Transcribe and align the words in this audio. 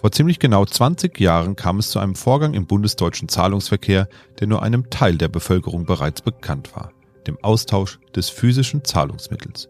Vor 0.00 0.12
ziemlich 0.12 0.38
genau 0.38 0.64
20 0.64 1.18
Jahren 1.18 1.56
kam 1.56 1.80
es 1.80 1.90
zu 1.90 1.98
einem 1.98 2.14
Vorgang 2.14 2.54
im 2.54 2.66
bundesdeutschen 2.66 3.28
Zahlungsverkehr, 3.28 4.08
der 4.38 4.46
nur 4.46 4.62
einem 4.62 4.90
Teil 4.90 5.18
der 5.18 5.26
Bevölkerung 5.26 5.86
bereits 5.86 6.22
bekannt 6.22 6.74
war, 6.76 6.92
dem 7.26 7.36
Austausch 7.42 7.98
des 8.14 8.28
physischen 8.30 8.84
Zahlungsmittels. 8.84 9.68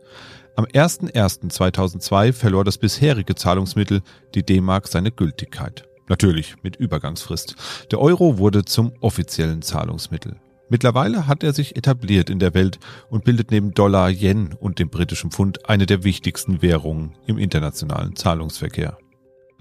Am 0.55 0.67
01.01.2002 0.67 2.35
verlor 2.35 2.65
das 2.65 2.77
bisherige 2.77 3.37
Zahlungsmittel, 3.37 4.03
die 4.35 4.43
D-Mark, 4.43 4.89
seine 4.89 5.13
Gültigkeit. 5.13 5.85
Natürlich 6.09 6.57
mit 6.63 6.77
Übergangsfrist. 6.77 7.55
Der 7.91 8.01
Euro 8.01 8.37
wurde 8.37 8.67
zum 8.67 8.93
offiziellen 9.01 9.63
Zahlungsmittel. 9.63 10.37
Mittlerweile 10.69 11.27
hat 11.27 11.43
er 11.43 11.55
sich 11.55 11.77
etabliert 11.77 12.29
in 12.29 12.39
der 12.39 12.53
Welt 12.53 12.79
und 13.09 13.25
bildet 13.25 13.51
neben 13.51 13.73
Dollar, 13.73 14.11
Yen 14.11 14.53
und 14.53 14.79
dem 14.79 14.91
britischen 14.91 15.31
Pfund 15.31 15.71
eine 15.71 15.87
der 15.87 16.05
wichtigsten 16.05 16.61
Währungen 16.61 17.17
im 17.27 17.39
internationalen 17.39 18.15
Zahlungsverkehr. 18.15 18.99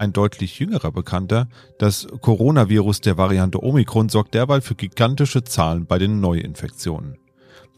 Ein 0.00 0.12
deutlich 0.12 0.60
jüngerer 0.60 0.92
Bekannter, 0.92 1.48
das 1.80 2.06
Coronavirus 2.20 3.00
der 3.00 3.18
Variante 3.18 3.60
Omikron 3.60 4.08
sorgt 4.08 4.32
derweil 4.32 4.60
für 4.60 4.76
gigantische 4.76 5.42
Zahlen 5.42 5.86
bei 5.86 5.98
den 5.98 6.20
Neuinfektionen. 6.20 7.18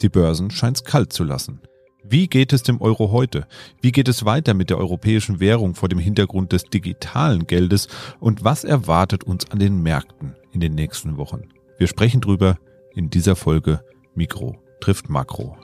Die 0.02 0.10
Börsen 0.10 0.50
scheint's 0.50 0.84
kalt 0.84 1.14
zu 1.14 1.24
lassen. 1.24 1.62
Wie 2.04 2.28
geht 2.28 2.52
es 2.52 2.62
dem 2.62 2.82
Euro 2.82 3.10
heute? 3.10 3.46
Wie 3.80 3.90
geht 3.90 4.06
es 4.06 4.26
weiter 4.26 4.52
mit 4.52 4.68
der 4.68 4.76
europäischen 4.76 5.40
Währung 5.40 5.74
vor 5.74 5.88
dem 5.88 5.98
Hintergrund 5.98 6.52
des 6.52 6.64
digitalen 6.64 7.46
Geldes? 7.46 7.88
Und 8.18 8.44
was 8.44 8.64
erwartet 8.64 9.24
uns 9.24 9.50
an 9.50 9.58
den 9.58 9.82
Märkten 9.82 10.34
in 10.52 10.60
den 10.60 10.74
nächsten 10.74 11.16
Wochen? 11.16 11.48
Wir 11.78 11.86
sprechen 11.86 12.20
drüber 12.20 12.58
in 12.94 13.08
dieser 13.08 13.34
Folge 13.34 13.82
Mikro 14.14 14.58
trifft 14.80 15.08
Makro. 15.08 15.56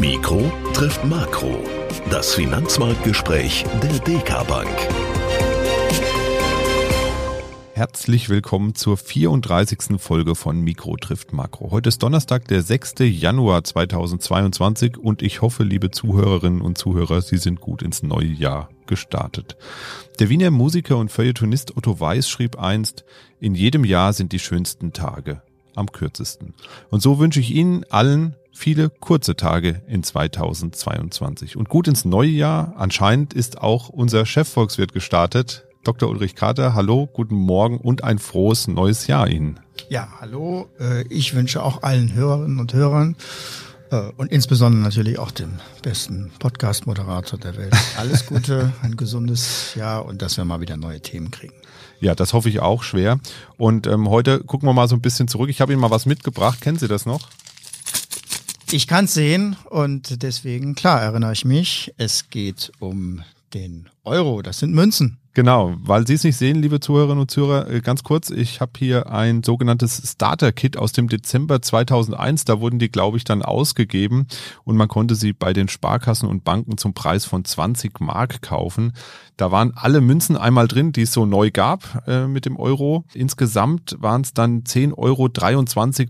Mikro 0.00 0.52
trifft 0.74 1.04
Makro. 1.04 1.64
Das 2.08 2.32
Finanzmarktgespräch 2.32 3.64
der 3.82 3.98
DK 3.98 4.46
Bank. 4.46 4.68
Herzlich 7.74 8.28
willkommen 8.28 8.76
zur 8.76 8.96
34. 8.96 10.00
Folge 10.00 10.36
von 10.36 10.60
Mikro 10.60 10.96
trifft 10.96 11.32
Makro. 11.32 11.72
Heute 11.72 11.88
ist 11.88 12.00
Donnerstag, 12.00 12.46
der 12.46 12.62
6. 12.62 12.94
Januar 13.00 13.64
2022 13.64 14.96
und 14.98 15.20
ich 15.20 15.42
hoffe, 15.42 15.64
liebe 15.64 15.90
Zuhörerinnen 15.90 16.60
und 16.60 16.78
Zuhörer, 16.78 17.20
Sie 17.20 17.38
sind 17.38 17.60
gut 17.60 17.82
ins 17.82 18.04
neue 18.04 18.28
Jahr 18.28 18.68
gestartet. 18.86 19.56
Der 20.20 20.28
Wiener 20.28 20.52
Musiker 20.52 20.96
und 20.96 21.10
Feuilletonist 21.10 21.76
Otto 21.76 21.98
Weiß 21.98 22.28
schrieb 22.28 22.56
einst, 22.56 23.04
in 23.40 23.56
jedem 23.56 23.84
Jahr 23.84 24.12
sind 24.12 24.30
die 24.30 24.38
schönsten 24.38 24.92
Tage 24.92 25.42
am 25.74 25.90
kürzesten. 25.90 26.54
Und 26.90 27.00
so 27.02 27.18
wünsche 27.18 27.40
ich 27.40 27.52
Ihnen 27.52 27.84
allen 27.90 28.36
viele 28.58 28.90
kurze 28.90 29.36
Tage 29.36 29.82
in 29.86 30.02
2022 30.02 31.56
und 31.56 31.68
gut 31.68 31.86
ins 31.86 32.04
neue 32.04 32.28
Jahr. 32.28 32.74
Anscheinend 32.76 33.32
ist 33.32 33.62
auch 33.62 33.88
unser 33.88 34.26
Chefvolkswirt 34.26 34.92
gestartet. 34.92 35.64
Dr. 35.84 36.10
Ulrich 36.10 36.34
Kater, 36.34 36.74
hallo, 36.74 37.06
guten 37.06 37.36
Morgen 37.36 37.78
und 37.78 38.02
ein 38.02 38.18
frohes 38.18 38.66
neues 38.66 39.06
Jahr 39.06 39.28
Ihnen. 39.28 39.60
Ja, 39.88 40.08
hallo. 40.20 40.68
Äh, 40.80 41.04
ich 41.08 41.34
wünsche 41.34 41.62
auch 41.62 41.84
allen 41.84 42.12
Hörerinnen 42.12 42.58
und 42.58 42.74
Hörern 42.74 43.14
äh, 43.92 44.10
und 44.16 44.32
insbesondere 44.32 44.82
natürlich 44.82 45.20
auch 45.20 45.30
dem 45.30 45.60
besten 45.82 46.32
Podcast-Moderator 46.40 47.38
der 47.38 47.56
Welt 47.56 47.76
alles 47.96 48.26
Gute, 48.26 48.72
ein 48.82 48.96
gesundes 48.96 49.76
Jahr 49.76 50.04
und 50.04 50.20
dass 50.20 50.36
wir 50.36 50.44
mal 50.44 50.60
wieder 50.60 50.76
neue 50.76 51.00
Themen 51.00 51.30
kriegen. 51.30 51.54
Ja, 52.00 52.16
das 52.16 52.32
hoffe 52.32 52.48
ich 52.48 52.58
auch 52.58 52.82
schwer. 52.82 53.20
Und 53.56 53.86
ähm, 53.86 54.10
heute 54.10 54.40
gucken 54.40 54.68
wir 54.68 54.72
mal 54.72 54.88
so 54.88 54.96
ein 54.96 55.00
bisschen 55.00 55.28
zurück. 55.28 55.48
Ich 55.48 55.60
habe 55.60 55.72
Ihnen 55.72 55.80
mal 55.80 55.90
was 55.92 56.06
mitgebracht. 56.06 56.60
Kennen 56.60 56.78
Sie 56.78 56.88
das 56.88 57.06
noch? 57.06 57.28
Ich 58.70 58.86
kann 58.86 59.06
es 59.06 59.14
sehen 59.14 59.56
und 59.70 60.22
deswegen, 60.22 60.74
klar, 60.74 61.00
erinnere 61.00 61.32
ich 61.32 61.46
mich, 61.46 61.94
es 61.96 62.28
geht 62.28 62.70
um 62.80 63.22
den 63.54 63.88
Euro. 64.04 64.42
Das 64.42 64.58
sind 64.58 64.74
Münzen. 64.74 65.16
Genau, 65.38 65.76
weil 65.78 66.04
Sie 66.04 66.14
es 66.14 66.24
nicht 66.24 66.36
sehen, 66.36 66.60
liebe 66.60 66.80
Zuhörerinnen 66.80 67.20
und 67.20 67.30
Zuhörer, 67.30 67.70
äh, 67.70 67.80
ganz 67.80 68.02
kurz, 68.02 68.30
ich 68.30 68.60
habe 68.60 68.72
hier 68.76 69.12
ein 69.12 69.44
sogenanntes 69.44 70.02
Starter-Kit 70.04 70.76
aus 70.76 70.90
dem 70.90 71.08
Dezember 71.08 71.62
2001, 71.62 72.44
da 72.44 72.58
wurden 72.58 72.80
die, 72.80 72.90
glaube 72.90 73.18
ich, 73.18 73.22
dann 73.22 73.42
ausgegeben 73.42 74.26
und 74.64 74.76
man 74.76 74.88
konnte 74.88 75.14
sie 75.14 75.32
bei 75.32 75.52
den 75.52 75.68
Sparkassen 75.68 76.28
und 76.28 76.42
Banken 76.42 76.76
zum 76.76 76.92
Preis 76.92 77.24
von 77.24 77.44
20 77.44 78.00
Mark 78.00 78.42
kaufen. 78.42 78.94
Da 79.36 79.52
waren 79.52 79.72
alle 79.76 80.00
Münzen 80.00 80.36
einmal 80.36 80.66
drin, 80.66 80.90
die 80.90 81.02
es 81.02 81.12
so 81.12 81.24
neu 81.24 81.52
gab 81.52 82.02
äh, 82.08 82.26
mit 82.26 82.44
dem 82.44 82.56
Euro. 82.56 83.04
Insgesamt 83.14 83.96
waren 84.00 84.22
es 84.22 84.34
dann 84.34 84.64
10,23 84.64 84.96
Euro, 84.98 85.28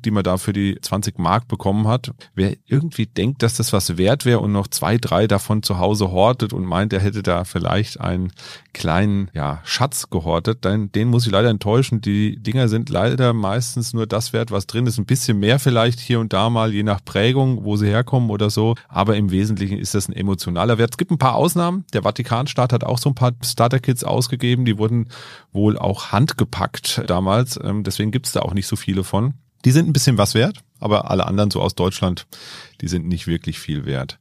die 0.03 0.11
man 0.11 0.25
da 0.25 0.39
für 0.39 0.55
die 0.55 0.79
20 0.81 1.19
Mark 1.19 1.47
bekommen 1.47 1.87
hat. 1.87 2.15
Wer 2.35 2.57
irgendwie 2.65 3.05
denkt, 3.05 3.43
dass 3.43 3.59
das 3.59 3.75
was 3.75 3.99
wert 3.99 4.25
wäre 4.25 4.41
und 4.41 4.53
noch 4.53 4.69
zwei, 4.69 4.97
drei 4.97 5.27
davon 5.27 5.63
zu 5.63 5.79
Hause 5.79 6.11
hortet 6.11 6.55
und 6.55 6.65
meint, 6.65 6.95
er 6.95 7.01
hätte 7.01 7.23
da 7.23 7.45
vielleicht 7.45 8.01
einen 8.01 8.33
kleinen 8.73 9.18
ja, 9.35 9.61
Schatz 9.65 10.11
gehortet, 10.11 10.65
dann 10.65 10.93
den 10.93 11.09
muss 11.09 11.27
ich 11.27 11.33
leider 11.33 11.49
enttäuschen. 11.49 12.01
Die 12.01 12.41
Dinger 12.41 12.69
sind 12.69 12.89
leider 12.89 13.33
meistens 13.33 13.93
nur 13.93 14.07
das 14.07 14.33
wert, 14.33 14.51
was 14.51 14.67
drin 14.67 14.87
ist. 14.87 14.99
Ein 14.99 15.07
bisschen 15.07 15.39
mehr 15.41 15.59
vielleicht 15.59 16.01
hier 16.01 16.21
und 16.21 16.33
da 16.33 16.51
mal, 16.51 16.73
je 16.73 16.83
nach 16.83 17.05
Prägung, 17.05 17.65
wo 17.65 17.77
sie 17.77 17.89
herkommen 17.89 18.31
oder 18.31 18.51
so. 18.51 18.75
Aber 18.89 19.17
im 19.17 19.31
Wesentlichen 19.31 19.79
ist 19.79 19.95
das 19.95 20.09
ein 20.09 20.13
emotionaler 20.13 20.79
Wert. 20.79 20.93
Es 20.93 20.99
gibt 20.99 21.11
ein 21.11 21.19
paar 21.19 21.35
Ausnahmen. 21.35 21.85
Der 21.93 22.03
Vatikanstaat 22.03 22.73
hat 22.73 22.85
auch 22.85 22.99
so 22.99 23.11
ein 23.11 23.15
paar 23.15 23.33
Starter-Kits 23.43 24.05
ausgegeben. 24.05 24.65
Die 24.65 24.79
wurden 24.79 25.09
wohl 25.53 25.79
auch 25.79 26.13
handgepackt 26.13 27.03
damals. 27.07 27.59
Ähm, 27.63 27.85
deswegen 27.85 28.11
gibt 28.11 28.27
es 28.27 28.33
da 28.33 28.41
auch 28.41 28.55
nicht 28.55 28.67
so 28.67 28.77
viele 28.77 29.05
von. 29.05 29.35
Die 29.65 29.73
sind 29.73 29.89
ein 29.89 29.93
bisschen 29.93 30.19
was 30.19 30.35
wert, 30.35 30.61
aber 30.81 31.11
alle 31.11 31.27
anderen 31.27 31.51
so 31.51 31.61
aus 31.61 31.75
Deutschland, 31.75 32.27
die 32.81 32.89
sind 32.89 33.07
nicht 33.07 33.27
wirklich 33.27 33.59
viel 33.59 33.87
wert. 33.87 34.19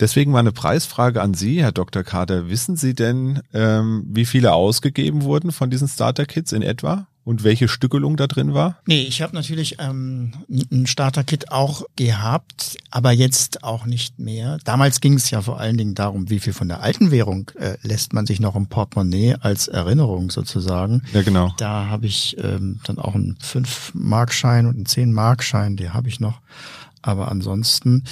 Deswegen 0.00 0.32
meine 0.32 0.52
Preisfrage 0.52 1.22
an 1.22 1.34
Sie, 1.34 1.62
Herr 1.62 1.72
Dr. 1.72 2.02
Kader. 2.02 2.48
Wissen 2.48 2.76
Sie 2.76 2.94
denn, 2.94 3.42
ähm, 3.52 4.04
wie 4.08 4.24
viele 4.24 4.52
ausgegeben 4.52 5.22
wurden 5.22 5.52
von 5.52 5.70
diesen 5.70 5.88
Starter-Kits 5.88 6.52
in 6.52 6.62
etwa? 6.62 7.06
Und 7.24 7.44
welche 7.44 7.68
Stückelung 7.68 8.16
da 8.16 8.26
drin 8.26 8.52
war? 8.52 8.78
Nee, 8.86 9.02
ich 9.02 9.22
habe 9.22 9.34
natürlich 9.34 9.76
ähm, 9.78 10.32
ein 10.72 10.86
Starter-Kit 10.86 11.52
auch 11.52 11.84
gehabt, 11.94 12.78
aber 12.90 13.12
jetzt 13.12 13.62
auch 13.62 13.86
nicht 13.86 14.18
mehr. 14.18 14.58
Damals 14.64 15.00
ging 15.00 15.14
es 15.14 15.30
ja 15.30 15.40
vor 15.40 15.60
allen 15.60 15.76
Dingen 15.76 15.94
darum, 15.94 16.30
wie 16.30 16.40
viel 16.40 16.52
von 16.52 16.68
der 16.68 16.82
alten 16.82 17.12
Währung 17.12 17.50
äh, 17.58 17.76
lässt 17.82 18.12
man 18.12 18.26
sich 18.26 18.40
noch 18.40 18.56
im 18.56 18.66
Portemonnaie 18.66 19.36
als 19.40 19.68
Erinnerung 19.68 20.30
sozusagen. 20.30 21.02
Ja, 21.12 21.22
genau. 21.22 21.54
Da 21.58 21.86
habe 21.86 22.06
ich 22.06 22.36
ähm, 22.38 22.80
dann 22.84 22.98
auch 22.98 23.14
einen 23.14 23.36
5-Markschein 23.36 24.66
und 24.66 24.76
einen 24.76 24.86
10-Markschein, 24.86 25.76
die 25.76 25.90
habe 25.90 26.08
ich 26.08 26.18
noch. 26.18 26.40
Aber 27.02 27.30
ansonsten, 27.30 28.04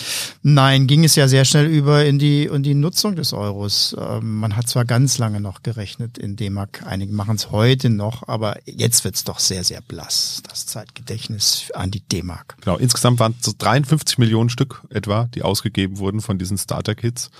nein, 0.43 0.87
ging 0.87 1.05
es 1.05 1.15
ja 1.15 1.29
sehr 1.29 1.45
schnell 1.45 1.67
über 1.67 2.05
in 2.05 2.19
die, 2.19 2.45
in 2.45 2.63
die 2.63 2.75
Nutzung 2.75 3.15
des 3.17 3.33
Euros. 3.33 3.97
Ähm, 3.99 4.39
man 4.39 4.57
hat 4.57 4.69
zwar 4.69 4.85
ganz 4.85 5.19
lange 5.19 5.41
noch 5.41 5.63
gerechnet 5.63 6.19
in 6.19 6.37
D-Mark, 6.37 6.83
einige 6.85 7.13
machen 7.13 7.37
es 7.37 7.53
heute 7.53 7.89
noch, 7.89 8.27
aber 8.29 8.59
jetzt 8.67 9.05
wird 9.05 9.15
es 9.15 9.25
doch 9.25 9.39
sehr, 9.39 9.63
sehr 9.63 9.81
blass, 9.81 10.43
das 10.49 10.67
Zeitgedächtnis 10.67 11.71
an 11.75 11.91
die 11.91 12.01
D-Mark. 12.01 12.57
Genau, 12.61 12.77
insgesamt 12.77 13.21
waren 13.21 13.35
es 13.39 13.47
so 13.47 13.53
53 13.57 14.19
Millionen 14.19 14.51
Stück 14.51 14.83
etwa, 14.91 15.29
die 15.35 15.43
ausgegeben 15.43 15.99
wurden 15.99 16.21
von 16.21 16.39
diesen 16.39 16.59
Starter-Kits. 16.59 17.31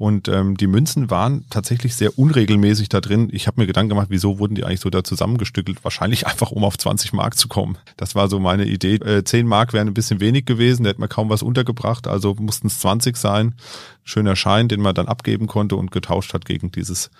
Und 0.00 0.28
ähm, 0.28 0.56
die 0.56 0.66
Münzen 0.66 1.10
waren 1.10 1.44
tatsächlich 1.50 1.94
sehr 1.94 2.18
unregelmäßig 2.18 2.88
da 2.88 3.02
drin. 3.02 3.28
Ich 3.32 3.46
habe 3.46 3.60
mir 3.60 3.66
Gedanken 3.66 3.90
gemacht, 3.90 4.06
wieso 4.08 4.38
wurden 4.38 4.54
die 4.54 4.64
eigentlich 4.64 4.80
so 4.80 4.88
da 4.88 5.04
zusammengestückelt? 5.04 5.84
Wahrscheinlich 5.84 6.26
einfach, 6.26 6.52
um 6.52 6.64
auf 6.64 6.78
20 6.78 7.12
Mark 7.12 7.36
zu 7.36 7.48
kommen. 7.48 7.76
Das 7.98 8.14
war 8.14 8.28
so 8.28 8.40
meine 8.40 8.64
Idee. 8.64 8.94
Äh, 8.94 9.24
10 9.24 9.46
Mark 9.46 9.74
wären 9.74 9.88
ein 9.88 9.92
bisschen 9.92 10.18
wenig 10.18 10.46
gewesen, 10.46 10.84
da 10.84 10.88
hätte 10.88 11.00
man 11.00 11.10
kaum 11.10 11.28
was 11.28 11.42
untergebracht, 11.42 12.08
also 12.08 12.34
mussten 12.38 12.68
es 12.68 12.80
20 12.80 13.14
sein. 13.18 13.54
Schöner 14.02 14.36
Schein, 14.36 14.68
den 14.68 14.80
man 14.80 14.94
dann 14.94 15.06
abgeben 15.06 15.46
konnte 15.46 15.76
und 15.76 15.90
getauscht 15.90 16.32
hat 16.32 16.46
gegen 16.46 16.72
dieses 16.72 17.10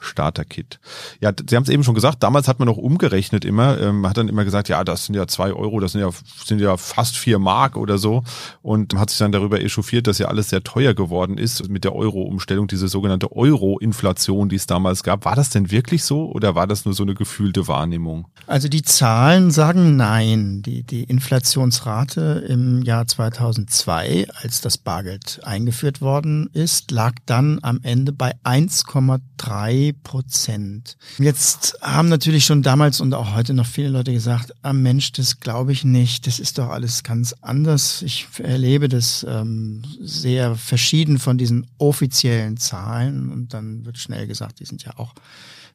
Starter-Kit. 0.00 0.80
Ja, 1.20 1.32
Sie 1.48 1.56
haben 1.56 1.62
es 1.62 1.68
eben 1.68 1.84
schon 1.84 1.94
gesagt, 1.94 2.22
damals 2.22 2.48
hat 2.48 2.58
man 2.58 2.66
noch 2.66 2.76
umgerechnet 2.76 3.44
immer, 3.44 3.80
ähm, 3.80 4.06
hat 4.06 4.16
dann 4.16 4.28
immer 4.28 4.44
gesagt, 4.44 4.68
ja, 4.68 4.84
das 4.84 5.06
sind 5.06 5.14
ja 5.14 5.26
zwei 5.26 5.52
Euro, 5.52 5.80
das 5.80 5.92
sind 5.92 6.00
ja, 6.00 6.10
sind 6.44 6.60
ja 6.60 6.76
fast 6.76 7.16
vier 7.16 7.38
Mark 7.38 7.76
oder 7.76 7.98
so 7.98 8.22
und 8.62 8.94
hat 8.94 9.10
sich 9.10 9.18
dann 9.18 9.32
darüber 9.32 9.60
echauffiert, 9.60 10.06
dass 10.06 10.18
ja 10.18 10.28
alles 10.28 10.50
sehr 10.50 10.62
teuer 10.62 10.94
geworden 10.94 11.38
ist 11.38 11.68
mit 11.68 11.84
der 11.84 11.94
Euro-Umstellung, 11.94 12.68
diese 12.68 12.88
sogenannte 12.88 13.32
Euro-Inflation, 13.32 14.48
die 14.48 14.56
es 14.56 14.66
damals 14.66 15.02
gab. 15.02 15.24
War 15.24 15.36
das 15.36 15.50
denn 15.50 15.70
wirklich 15.70 16.04
so 16.04 16.30
oder 16.30 16.54
war 16.54 16.66
das 16.66 16.84
nur 16.84 16.94
so 16.94 17.02
eine 17.02 17.14
gefühlte 17.14 17.68
Wahrnehmung? 17.68 18.28
Also 18.46 18.68
die 18.68 18.82
Zahlen 18.82 19.50
sagen 19.50 19.96
nein. 19.96 20.62
Die, 20.62 20.82
die 20.82 21.04
Inflationsrate 21.04 22.44
im 22.48 22.82
Jahr 22.82 23.06
2002, 23.06 24.26
als 24.42 24.60
das 24.60 24.78
Bargeld 24.78 25.40
eingeführt 25.44 26.00
worden 26.00 26.48
ist, 26.52 26.90
lag 26.90 27.12
dann 27.26 27.58
am 27.62 27.80
Ende 27.82 28.12
bei 28.12 28.34
1,3 28.44 29.87
Prozent. 29.92 30.96
Jetzt 31.18 31.78
haben 31.82 32.08
natürlich 32.08 32.44
schon 32.44 32.62
damals 32.62 33.00
und 33.00 33.14
auch 33.14 33.34
heute 33.34 33.54
noch 33.54 33.66
viele 33.66 33.88
Leute 33.88 34.12
gesagt, 34.12 34.52
ah 34.62 34.72
Mensch, 34.72 35.12
das 35.12 35.40
glaube 35.40 35.72
ich 35.72 35.84
nicht, 35.84 36.26
das 36.26 36.38
ist 36.38 36.58
doch 36.58 36.68
alles 36.68 37.02
ganz 37.02 37.34
anders. 37.40 38.02
Ich 38.02 38.26
erlebe 38.38 38.88
das 38.88 39.26
ähm, 39.28 39.82
sehr 40.00 40.56
verschieden 40.56 41.18
von 41.18 41.38
diesen 41.38 41.66
offiziellen 41.78 42.56
Zahlen 42.56 43.30
und 43.30 43.54
dann 43.54 43.84
wird 43.84 43.98
schnell 43.98 44.26
gesagt, 44.26 44.60
die 44.60 44.64
sind 44.64 44.84
ja 44.84 44.98
auch 44.98 45.14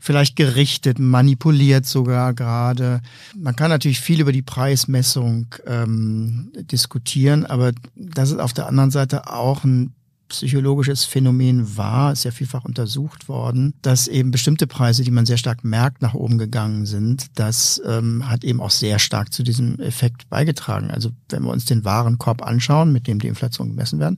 vielleicht 0.03 0.35
gerichtet, 0.35 0.99
manipuliert 0.99 1.85
sogar 1.85 2.33
gerade. 2.33 3.01
Man 3.37 3.55
kann 3.55 3.69
natürlich 3.69 4.01
viel 4.01 4.19
über 4.19 4.33
die 4.33 4.41
Preismessung 4.41 5.47
ähm, 5.65 6.51
diskutieren, 6.55 7.45
aber 7.45 7.71
das 7.95 8.31
ist 8.31 8.39
auf 8.39 8.51
der 8.51 8.67
anderen 8.67 8.91
Seite 8.91 9.31
auch 9.31 9.63
ein 9.63 9.93
psychologisches 10.33 11.05
Phänomen 11.05 11.77
war, 11.77 12.11
ist 12.11 12.25
ja 12.25 12.31
vielfach 12.31 12.65
untersucht 12.65 13.29
worden, 13.29 13.75
dass 13.83 14.07
eben 14.07 14.31
bestimmte 14.31 14.65
Preise, 14.65 15.03
die 15.03 15.11
man 15.11 15.27
sehr 15.27 15.37
stark 15.37 15.63
merkt, 15.63 16.01
nach 16.01 16.15
oben 16.15 16.39
gegangen 16.39 16.87
sind. 16.87 17.27
Das 17.35 17.79
ähm, 17.85 18.27
hat 18.27 18.43
eben 18.43 18.59
auch 18.59 18.71
sehr 18.71 18.97
stark 18.97 19.31
zu 19.31 19.43
diesem 19.43 19.79
Effekt 19.79 20.27
beigetragen. 20.29 20.89
Also 20.89 21.11
wenn 21.29 21.43
wir 21.43 21.51
uns 21.51 21.65
den 21.65 21.85
Warenkorb 21.85 22.41
anschauen, 22.41 22.91
mit 22.91 23.05
dem 23.07 23.19
die 23.19 23.27
Inflation 23.27 23.69
gemessen 23.69 23.99
werden, 23.99 24.17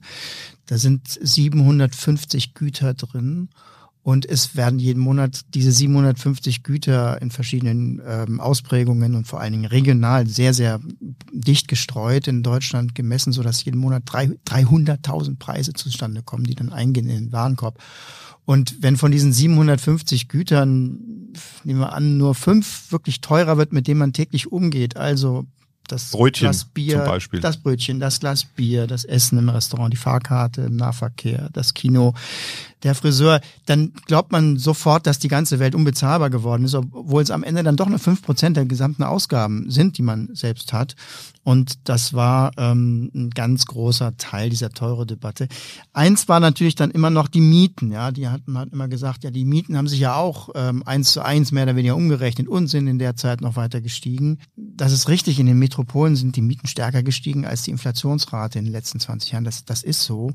da 0.64 0.78
sind 0.78 1.18
750 1.20 2.54
Güter 2.54 2.94
drin 2.94 3.50
und 4.06 4.24
es 4.24 4.54
werden 4.54 4.78
jeden 4.78 5.00
Monat 5.00 5.46
diese 5.52 5.72
750 5.72 6.62
Güter 6.62 7.20
in 7.20 7.32
verschiedenen 7.32 8.00
ähm, 8.06 8.38
Ausprägungen 8.38 9.16
und 9.16 9.26
vor 9.26 9.40
allen 9.40 9.50
Dingen 9.50 9.64
regional 9.64 10.28
sehr, 10.28 10.54
sehr 10.54 10.78
dicht 11.32 11.66
gestreut 11.66 12.28
in 12.28 12.44
Deutschland 12.44 12.94
gemessen, 12.94 13.32
so 13.32 13.42
dass 13.42 13.64
jeden 13.64 13.80
Monat 13.80 14.04
300.000 14.04 15.38
Preise 15.40 15.72
zustande 15.72 16.22
kommen, 16.22 16.44
die 16.44 16.54
dann 16.54 16.72
eingehen 16.72 17.08
in 17.08 17.16
den 17.16 17.32
Warenkorb. 17.32 17.82
Und 18.44 18.80
wenn 18.80 18.96
von 18.96 19.10
diesen 19.10 19.32
750 19.32 20.28
Gütern, 20.28 21.32
nehmen 21.64 21.80
wir 21.80 21.92
an, 21.92 22.16
nur 22.16 22.36
fünf 22.36 22.92
wirklich 22.92 23.20
teurer 23.20 23.58
wird, 23.58 23.72
mit 23.72 23.88
denen 23.88 23.98
man 23.98 24.12
täglich 24.12 24.52
umgeht, 24.52 24.96
also 24.96 25.46
das 25.86 26.10
Brötchen 26.10 26.46
Glas 26.46 26.64
Bier, 26.64 26.96
zum 26.96 27.04
Beispiel. 27.06 27.40
das 27.40 27.56
Brötchen, 27.56 28.00
das 28.00 28.20
Glas 28.20 28.44
Bier, 28.44 28.86
das 28.86 29.04
Essen 29.04 29.38
im 29.38 29.48
Restaurant, 29.48 29.92
die 29.92 29.98
Fahrkarte 29.98 30.62
im 30.62 30.76
Nahverkehr, 30.76 31.48
das 31.52 31.74
Kino, 31.74 32.14
der 32.82 32.94
Friseur, 32.94 33.40
dann 33.64 33.92
glaubt 34.06 34.32
man 34.32 34.58
sofort, 34.58 35.06
dass 35.06 35.18
die 35.18 35.28
ganze 35.28 35.58
Welt 35.58 35.74
unbezahlbar 35.74 36.30
geworden 36.30 36.64
ist, 36.64 36.74
obwohl 36.74 37.22
es 37.22 37.30
am 37.30 37.42
Ende 37.42 37.62
dann 37.62 37.76
doch 37.76 37.88
nur 37.88 37.98
fünf 37.98 38.22
Prozent 38.22 38.56
der 38.56 38.66
gesamten 38.66 39.02
Ausgaben 39.02 39.70
sind, 39.70 39.98
die 39.98 40.02
man 40.02 40.28
selbst 40.34 40.72
hat. 40.72 40.94
Und 41.42 41.88
das 41.88 42.12
war 42.12 42.50
ähm, 42.56 43.10
ein 43.14 43.30
ganz 43.30 43.66
großer 43.66 44.16
Teil 44.16 44.50
dieser 44.50 44.70
teure 44.70 45.06
Debatte. 45.06 45.48
Eins 45.92 46.28
war 46.28 46.40
natürlich 46.40 46.74
dann 46.74 46.90
immer 46.90 47.08
noch 47.10 47.28
die 47.28 47.40
Mieten. 47.40 47.92
Ja, 47.92 48.10
die 48.10 48.28
hat 48.28 48.46
man 48.46 48.62
hat 48.62 48.72
immer 48.72 48.88
gesagt, 48.88 49.22
ja, 49.22 49.30
die 49.30 49.44
Mieten 49.44 49.76
haben 49.76 49.86
sich 49.86 50.00
ja 50.00 50.16
auch 50.16 50.50
ähm, 50.54 50.82
eins 50.84 51.12
zu 51.12 51.24
eins 51.24 51.52
mehr 51.52 51.62
oder 51.62 51.76
weniger 51.76 51.96
umgerechnet 51.96 52.48
und 52.48 52.66
sind 52.66 52.88
in 52.88 52.98
der 52.98 53.16
Zeit 53.16 53.40
noch 53.40 53.54
weiter 53.54 53.80
gestiegen. 53.80 54.38
Das 54.76 54.92
ist 54.92 55.08
richtig. 55.08 55.40
In 55.40 55.46
den 55.46 55.58
Metropolen 55.58 56.16
sind 56.16 56.36
die 56.36 56.42
Mieten 56.42 56.66
stärker 56.66 57.02
gestiegen 57.02 57.46
als 57.46 57.62
die 57.62 57.70
Inflationsrate 57.70 58.58
in 58.58 58.66
den 58.66 58.72
letzten 58.72 59.00
20 59.00 59.32
Jahren. 59.32 59.44
Das, 59.44 59.64
das 59.64 59.82
ist 59.82 60.02
so. 60.02 60.32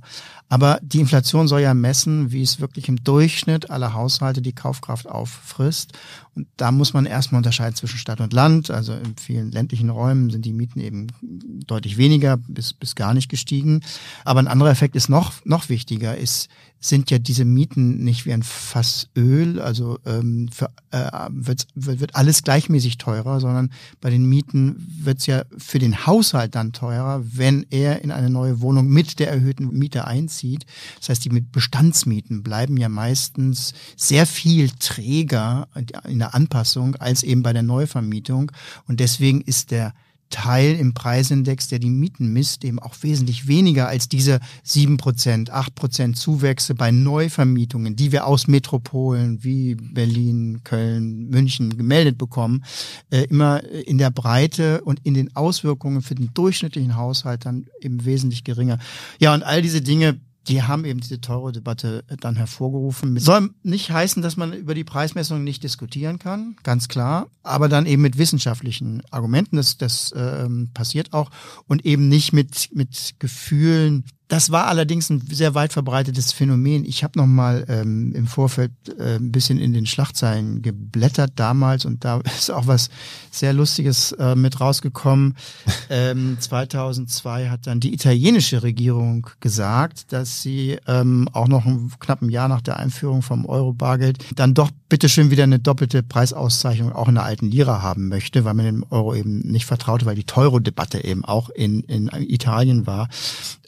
Aber 0.50 0.80
die 0.82 1.00
Inflation 1.00 1.48
soll 1.48 1.62
ja 1.62 1.74
messen, 1.74 2.32
wie 2.32 2.42
es 2.42 2.60
wirklich 2.60 2.88
im 2.88 3.04
Durchschnitt 3.04 3.70
aller 3.70 3.94
Haushalte 3.94 4.42
die 4.42 4.54
Kaufkraft 4.54 5.08
auffrisst. 5.08 5.94
Und 6.34 6.48
da 6.58 6.72
muss 6.72 6.94
man 6.94 7.06
erstmal 7.06 7.40
unterscheiden 7.40 7.76
zwischen 7.76 8.00
Stadt 8.00 8.20
und 8.20 8.34
Land. 8.34 8.72
Also 8.72 8.94
in 8.94 9.16
vielen 9.18 9.52
ländlichen 9.52 9.90
Räumen 9.90 10.32
sind 10.32 10.44
die 10.44 10.54
Mieten 10.54 10.80
eben 10.80 11.08
deutlich 11.22 11.98
weniger 11.98 12.38
bis, 12.38 12.74
bis 12.74 12.96
gar 12.96 13.14
nicht 13.14 13.30
gestiegen. 13.30 13.82
Aber 14.26 14.40
ein 14.40 14.48
anderer 14.48 14.72
Effekt 14.72 14.96
ist 14.96 15.10
noch, 15.10 15.34
noch 15.46 15.70
wichtiger, 15.70 16.18
ist, 16.18 16.50
sind 16.84 17.12
ja 17.12 17.20
diese 17.20 17.46
Mieten 17.46 18.04
nicht 18.04 18.26
wie 18.26 18.34
ein 18.34 18.42
Fass 18.42 19.10
Öl, 19.16 19.62
also 19.62 20.00
ähm, 20.06 20.50
für, 20.52 20.72
äh, 20.90 21.10
wird, 21.30 21.68
wird 21.76 22.16
alles 22.16 22.42
gleichmäßig 22.42 22.98
teurer, 22.98 23.40
sondern 23.40 23.72
bei 24.02 24.10
den 24.10 24.26
Mieten 24.26 24.76
wird 25.02 25.20
es 25.20 25.28
ja 25.28 25.44
für 25.58 25.78
den 25.78 26.08
Haushalt 26.08 26.56
dann 26.56 26.74
teurer, 26.74 27.24
wenn 27.24 27.68
er 27.70 28.02
in 28.02 28.10
eine 28.12 28.32
neue 28.32 28.62
Wohnung 28.62 28.88
mit 28.88 29.20
der 29.20 29.30
erhöhten 29.30 29.70
Miete 29.78 30.06
einzieht. 30.06 30.66
Das 31.00 31.10
heißt, 31.10 31.24
die 31.24 31.30
mit 31.30 31.52
Bestandsmieten 31.52 32.42
bleiben 32.42 32.76
ja 32.78 32.90
meistens 32.90 33.74
sehr 33.96 34.26
viel 34.26 34.72
träger 34.72 35.68
in 36.08 36.18
der 36.18 36.34
Anpassung 36.34 36.96
als 36.96 37.22
eben 37.22 37.44
bei 37.44 37.54
der 37.54 37.64
Neuvermietung. 37.64 38.52
Und 38.88 39.00
deswegen 39.00 39.42
ist 39.42 39.70
der 39.70 39.94
Teil 40.32 40.76
im 40.76 40.94
Preisindex, 40.94 41.68
der 41.68 41.78
die 41.78 41.92
Mieten 41.92 42.34
misst, 42.34 42.64
eben 42.64 42.80
auch 42.80 42.96
wesentlich 43.02 43.48
weniger 43.48 43.88
als 43.88 44.10
diese 44.10 44.40
sieben 44.64 44.98
Prozent, 44.98 45.52
acht 45.52 45.76
Prozent 45.76 46.18
Zuwächse 46.18 46.74
bei 46.74 46.90
Neuvermietungen, 46.90 47.96
die 47.96 48.12
wir 48.12 48.26
aus 48.26 48.48
Metropolen 48.48 49.44
wie 49.44 49.76
Berlin, 49.76 50.62
Köln, 50.64 51.30
München 51.30 51.78
gemeldet 51.78 52.18
bekommen, 52.18 52.64
äh, 53.12 53.26
immer 53.26 53.64
in 53.64 53.98
der 54.00 54.10
Breite 54.10 54.82
und 54.82 55.00
in 55.04 55.14
den 55.14 55.36
Auswirkungen 55.36 56.02
für 56.02 56.16
den 56.16 56.34
durchschnittlichen 56.34 56.96
Haushalt 56.96 57.46
dann 57.46 57.68
eben 57.80 58.04
wesentlich 58.06 58.44
geringer. 58.44 58.80
Ja, 59.20 59.34
und 59.34 59.44
all 59.44 59.62
diese 59.62 59.82
Dinge 59.82 60.20
die 60.48 60.64
haben 60.64 60.86
eben 60.86 61.00
diese 61.00 61.22
teure 61.22 61.52
Debatte 61.52 62.04
dann 62.20 62.36
hervorgerufen. 62.36 63.18
Soll 63.20 63.52
nicht 63.64 63.92
heißen, 63.92 64.22
dass 64.22 64.38
man 64.38 64.54
über 64.54 64.74
die 64.74 64.84
Preismessung 64.84 65.44
nicht 65.44 65.64
diskutieren 65.64 66.20
kann, 66.20 66.56
ganz 66.64 66.88
klar, 66.88 67.28
aber 67.44 67.70
dann 67.70 67.86
eben 67.86 68.02
mit 68.02 68.18
wissenschaftlichen 68.18 69.04
Argumenten. 69.12 69.58
Das, 69.58 69.78
das 69.78 70.14
ähm, 70.16 70.70
passiert 70.74 71.14
auch 71.14 71.30
und 71.68 71.86
eben 71.86 72.08
nicht 72.08 72.34
mit, 72.34 72.70
mit 72.74 73.16
Gefühlen 73.20 74.06
das 74.32 74.50
war 74.50 74.68
allerdings 74.68 75.10
ein 75.10 75.22
sehr 75.30 75.56
weit 75.56 75.74
verbreitetes 75.74 76.32
Phänomen. 76.32 76.86
Ich 76.86 77.04
habe 77.04 77.20
noch 77.20 77.26
mal 77.26 77.66
ähm, 77.68 78.16
im 78.16 78.28
Vorfeld 78.28 78.72
äh, 78.98 79.18
ein 79.18 79.30
bisschen 79.30 79.60
in 79.60 79.74
den 79.74 79.86
Schlagzeilen 79.86 80.62
geblättert 80.62 81.34
damals 81.36 81.84
und 81.84 82.06
da 82.06 82.22
ist 82.38 82.50
auch 82.50 82.66
was 82.66 82.90
sehr 83.30 83.52
Lustiges 83.52 84.14
äh, 84.14 84.36
mit 84.36 84.62
rausgekommen. 84.62 85.36
Ähm, 85.90 86.38
2002 86.40 87.50
hat 87.50 87.68
dann 87.68 87.82
die 87.82 87.94
italienische 87.94 88.64
Regierung 88.64 89.28
gesagt, 89.42 90.14
dass 90.14 90.42
sie 90.42 90.78
ähm, 90.88 91.28
auch 91.34 91.50
noch 91.50 91.66
ein 91.66 91.92
knappen 92.00 92.30
Jahr 92.30 92.48
nach 92.48 92.62
der 92.62 92.78
Einführung 92.78 93.22
vom 93.22 93.46
Euro-Bargeld 93.46 94.24
dann 94.36 94.54
doch 94.54 94.72
bitteschön 94.88 95.32
wieder 95.32 95.44
eine 95.44 95.60
doppelte 95.60 96.02
Preisauszeichnung 96.02 96.94
auch 96.94 97.10
in 97.10 97.16
der 97.16 97.26
alten 97.26 97.52
Lira 97.52 97.82
haben 97.82 98.08
möchte, 98.08 98.46
weil 98.46 98.54
man 98.54 98.66
dem 98.66 98.86
Euro 98.90 99.14
eben 99.14 99.40
nicht 99.40 99.66
vertraute, 99.66 100.06
weil 100.06 100.16
die 100.16 100.24
Teuro-Debatte 100.24 101.04
eben 101.04 101.26
auch 101.26 101.50
in, 101.50 101.82
in 101.82 102.08
Italien 102.08 102.88
war. 102.88 103.10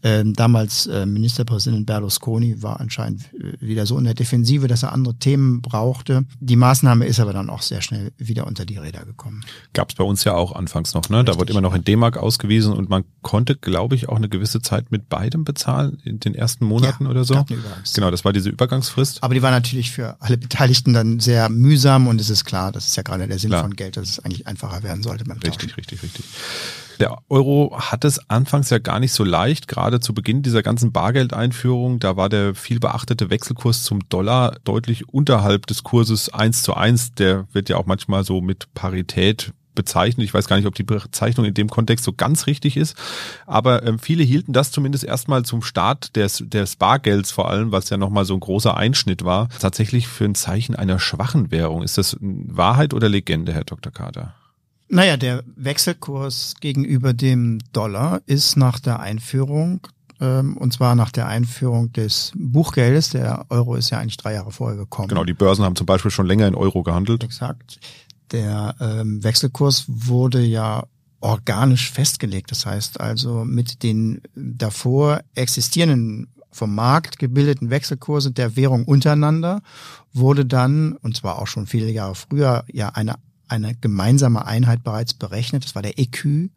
Ähm, 0.06 0.34
damals 0.34 0.86
äh, 0.88 1.06
Ministerpräsident 1.06 1.86
Berlusconi 1.86 2.62
war 2.62 2.82
anscheinend 2.82 3.34
äh, 3.34 3.54
wieder 3.62 3.86
so 3.86 3.98
in 3.98 4.04
der 4.04 4.14
Defensive, 4.14 4.68
dass 4.68 4.84
er 4.84 4.92
andere 4.92 5.16
Themen 5.16 5.62
brauchte. 5.62 6.26
Die 6.42 6.58
Maßnahme 6.58 7.06
ist 7.06 7.22
aber 7.22 7.32
dann 7.32 7.50
auch 7.50 7.62
sehr 7.62 7.82
schnell 7.82 8.12
wieder 8.18 8.46
unter 8.46 8.66
die 8.66 8.78
Räder 8.78 9.06
gekommen. 9.06 9.46
Gab 9.72 9.90
es 9.92 9.96
bei 9.96 10.04
uns 10.04 10.26
ja 10.26 10.34
auch 10.34 10.52
anfangs 10.54 10.94
noch, 10.94 11.08
ne? 11.10 11.20
Richtig. 11.20 11.34
Da 11.34 11.40
wird 11.40 11.50
immer 11.50 11.62
noch 11.62 11.74
in 11.74 11.86
D-Mark 11.86 12.18
ausgewiesen 12.18 12.74
und 12.74 12.90
man 12.90 13.06
konnte, 13.22 13.56
glaube 13.56 13.96
ich, 13.96 14.10
auch 14.10 14.18
eine 14.18 14.28
gewisse 14.28 14.62
Zeit 14.62 14.92
mit 14.92 15.08
beidem 15.08 15.46
bezahlen 15.46 15.98
in 16.04 16.20
den 16.20 16.36
ersten 16.36 16.66
Monaten 16.66 17.06
ja, 17.06 17.10
oder 17.10 17.24
so. 17.24 17.36
Gab 17.36 17.50
eine 17.50 17.62
genau, 17.96 18.12
das 18.12 18.26
war 18.26 18.34
diese 18.34 18.50
Übergangsfrist. 18.50 19.24
Aber 19.24 19.34
die 19.34 19.42
war 19.42 19.52
natürlich 19.52 19.92
für 19.92 20.18
alle 20.20 20.38
Beteiligten 20.38 20.94
dann 20.94 21.22
sehr 21.22 21.48
mühsam 21.48 22.08
und 22.08 22.20
es 22.20 22.30
ist 22.30 22.44
klar, 22.44 22.74
das 22.74 22.88
ist 22.88 22.98
ja 22.98 23.04
gerade 23.04 23.26
der 23.26 23.40
Sinn 23.40 23.52
klar. 23.52 23.62
von 23.62 23.76
Geld, 23.76 23.96
dass 23.96 24.10
es 24.10 24.20
eigentlich 24.20 24.48
einfacher 24.48 24.84
werden 24.84 25.02
sollte 25.02 25.24
beim 25.24 25.38
Richtig, 25.38 25.70
Tauschen. 25.70 25.76
richtig, 25.76 26.04
richtig. 26.04 26.26
Der 27.00 27.18
Euro 27.30 27.76
hat 27.78 28.06
es 28.06 28.30
anfangs 28.30 28.70
ja 28.70 28.80
gar 28.80 29.00
nicht 29.00 29.14
so 29.14 29.24
leicht, 29.24 29.68
gerade 29.68 30.00
zu 30.00 30.14
Beginn 30.14 30.44
dieser 30.44 30.64
ganzen 30.64 30.92
Bargeldeinführung. 30.92 32.00
Da 32.00 32.18
war 32.18 32.30
der 32.30 32.56
viel 32.56 32.80
beachtete 32.80 33.30
Wechselkurs 33.30 33.84
zum 33.84 34.08
Dollar 34.10 34.58
deutlich 34.64 35.10
unterhalb 35.10 35.68
des 35.68 35.84
Kurses 35.84 36.30
eins 36.30 36.64
zu 36.64 36.74
eins. 36.74 37.14
Der 37.14 37.48
wird 37.54 37.70
ja 37.70 37.78
auch 37.78 37.86
manchmal 37.86 38.24
so 38.24 38.42
mit 38.42 38.74
Parität 38.74 39.54
bezeichnet. 39.76 40.26
Ich 40.26 40.34
weiß 40.34 40.48
gar 40.48 40.58
nicht, 40.58 40.68
ob 40.68 40.76
die 40.76 40.84
Bezeichnung 40.84 41.46
in 41.46 41.54
dem 41.54 41.70
Kontext 41.70 42.06
so 42.06 42.14
ganz 42.14 42.48
richtig 42.48 42.78
ist, 42.78 42.96
aber 43.46 43.84
ähm, 43.84 44.00
viele 44.00 44.24
hielten 44.24 44.54
das 44.54 44.72
zumindest 44.72 45.04
erstmal 45.04 45.44
zum 45.44 45.62
Start 45.62 46.16
des, 46.16 46.44
des 46.46 46.76
Bargelds 46.76 47.32
vor 47.32 47.50
allem, 47.50 47.72
was 47.72 47.90
ja 47.90 47.98
nochmal 47.98 48.26
so 48.26 48.34
ein 48.34 48.40
großer 48.40 48.78
Einschnitt 48.78 49.24
war, 49.24 49.50
tatsächlich 49.60 50.08
für 50.08 50.26
ein 50.26 50.36
Zeichen 50.36 50.76
einer 50.76 51.00
schwachen 51.00 51.52
Währung. 51.52 51.84
Ist 51.84 51.98
das 51.98 52.18
Wahrheit 52.20 52.94
oder 52.94 53.10
Legende, 53.10 53.54
Herr 53.54 53.64
Dr. 53.64 53.92
Kader? 53.92 54.36
Naja, 54.94 55.18
der 55.18 55.44
Wechselkurs 55.56 56.54
gegenüber 56.62 57.14
dem 57.14 57.58
Dollar 57.74 58.22
ist 58.28 58.58
nach 58.58 58.80
der 58.80 59.00
Einführung 59.00 59.80
ähm, 60.22 60.56
und 60.56 60.72
zwar 60.72 60.94
nach 60.94 61.10
der 61.10 61.26
Einführung 61.26 61.92
des 61.94 62.32
Buchgeldes. 62.36 63.10
Der 63.10 63.48
Euro 63.50 63.74
ist 63.74 63.90
ja 63.90 63.98
eigentlich 63.98 64.18
drei 64.18 64.34
Jahre 64.34 64.52
vorher 64.52 64.78
gekommen. 64.78 65.08
Genau, 65.08 65.24
die 65.24 65.34
Börsen 65.34 65.66
haben 65.66 65.76
zum 65.76 65.88
Beispiel 65.88 66.12
schon 66.12 66.28
länger 66.28 66.48
in 66.48 66.54
Euro 66.54 66.84
gehandelt. 66.84 67.24
Exakt. 67.24 67.80
Der 68.32 68.76
ähm, 68.80 69.24
Wechselkurs 69.24 69.86
wurde 69.88 70.42
ja 70.44 70.84
organisch 71.22 71.90
festgelegt. 71.90 72.52
Das 72.52 72.68
heißt 72.68 73.00
also 73.00 73.46
mit 73.46 73.82
den 73.82 74.22
davor 74.36 75.22
existierenden 75.34 76.28
vom 76.52 76.76
Markt 76.76 77.18
gebildeten 77.18 77.72
Wechselkurse 77.72 78.32
der 78.32 78.56
Währung 78.56 78.86
untereinander 78.86 79.64
wurde 80.14 80.46
dann, 80.46 80.94
und 80.98 81.18
zwar 81.18 81.42
auch 81.42 81.48
schon 81.48 81.66
viele 81.66 81.90
Jahre 81.90 82.14
früher, 82.14 82.64
ja 82.72 82.90
eine 82.90 83.16
eine 83.48 83.76
gemeinsame 83.76 84.46
Einheit 84.46 84.84
bereits 84.84 85.14
berechnet. 85.14 85.66
Das 85.66 85.76
war 85.76 85.82
der 85.82 86.00
EQ. 86.00 86.50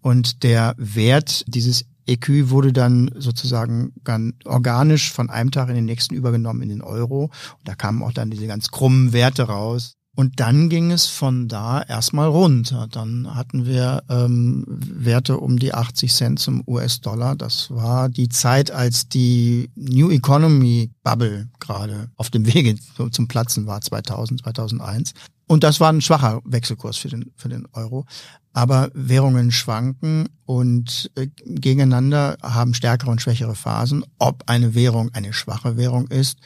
Und 0.00 0.42
der 0.42 0.74
Wert 0.76 1.44
dieses 1.46 1.86
EQ 2.06 2.50
wurde 2.50 2.72
dann 2.72 3.10
sozusagen 3.16 3.92
ganz 4.04 4.34
organisch 4.44 5.12
von 5.12 5.30
einem 5.30 5.50
Tag 5.50 5.68
in 5.68 5.74
den 5.74 5.86
nächsten 5.86 6.14
übergenommen 6.14 6.62
in 6.62 6.68
den 6.68 6.82
Euro. 6.82 7.24
Und 7.24 7.68
da 7.68 7.74
kamen 7.74 8.02
auch 8.02 8.12
dann 8.12 8.30
diese 8.30 8.46
ganz 8.46 8.70
krummen 8.70 9.12
Werte 9.12 9.44
raus. 9.44 9.96
Und 10.16 10.38
dann 10.38 10.68
ging 10.68 10.92
es 10.92 11.06
von 11.06 11.48
da 11.48 11.82
erstmal 11.82 12.28
runter. 12.28 12.86
Dann 12.90 13.34
hatten 13.34 13.66
wir 13.66 14.04
ähm, 14.08 14.64
Werte 14.68 15.38
um 15.38 15.58
die 15.58 15.74
80 15.74 16.12
Cent 16.12 16.38
zum 16.38 16.62
US-Dollar. 16.66 17.34
Das 17.34 17.70
war 17.70 18.08
die 18.08 18.28
Zeit, 18.28 18.70
als 18.70 19.08
die 19.08 19.70
New 19.74 20.10
Economy 20.10 20.92
Bubble 21.02 21.48
gerade 21.58 22.10
auf 22.16 22.30
dem 22.30 22.46
Wege 22.46 22.76
zum 23.10 23.26
Platzen 23.26 23.66
war, 23.66 23.80
2000, 23.80 24.42
2001. 24.42 25.14
Und 25.46 25.64
das 25.64 25.80
war 25.80 25.92
ein 25.92 26.00
schwacher 26.00 26.40
Wechselkurs 26.44 26.96
für 26.96 27.08
den, 27.08 27.32
für 27.36 27.48
den 27.48 27.66
Euro. 27.72 28.06
aber 28.54 28.90
Währungen 28.94 29.50
schwanken 29.50 30.28
und 30.46 31.10
äh, 31.16 31.26
gegeneinander 31.44 32.38
haben 32.40 32.72
stärkere 32.72 33.10
und 33.10 33.20
schwächere 33.20 33.56
Phasen. 33.56 34.04
Ob 34.18 34.44
eine 34.46 34.74
Währung 34.74 35.10
eine 35.12 35.32
schwache 35.32 35.76
Währung 35.76 36.06
ist, 36.06 36.38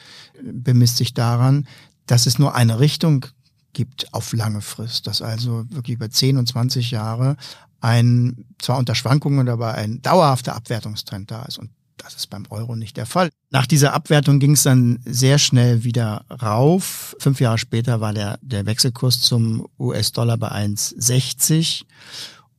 bemisst 0.43 0.97
sich 0.97 1.13
daran, 1.13 1.67
dass 2.07 2.25
es 2.25 2.39
nur 2.39 2.55
eine 2.55 2.79
Richtung 2.79 3.27
gibt 3.73 4.13
auf 4.13 4.33
lange 4.33 4.61
Frist, 4.61 5.07
dass 5.07 5.21
also 5.21 5.65
wirklich 5.69 5.95
über 5.95 6.09
10 6.09 6.37
und 6.37 6.47
20 6.47 6.91
Jahre 6.91 7.37
ein, 7.81 8.45
zwar 8.59 8.77
unter 8.77 8.95
Schwankungen, 8.95 9.47
aber 9.47 9.75
ein 9.75 10.01
dauerhafter 10.01 10.55
Abwertungstrend 10.55 11.31
da 11.31 11.43
ist. 11.43 11.57
Und 11.57 11.69
das 11.97 12.15
ist 12.15 12.27
beim 12.27 12.45
Euro 12.49 12.75
nicht 12.75 12.97
der 12.97 13.05
Fall. 13.05 13.29
Nach 13.51 13.65
dieser 13.65 13.93
Abwertung 13.93 14.39
ging 14.39 14.53
es 14.53 14.63
dann 14.63 14.99
sehr 15.05 15.37
schnell 15.37 15.83
wieder 15.83 16.25
rauf. 16.41 17.15
Fünf 17.19 17.39
Jahre 17.39 17.57
später 17.57 18.01
war 18.01 18.13
der, 18.13 18.39
der 18.41 18.65
Wechselkurs 18.65 19.21
zum 19.21 19.67
US-Dollar 19.77 20.37
bei 20.37 20.49
1,60. 20.49 21.83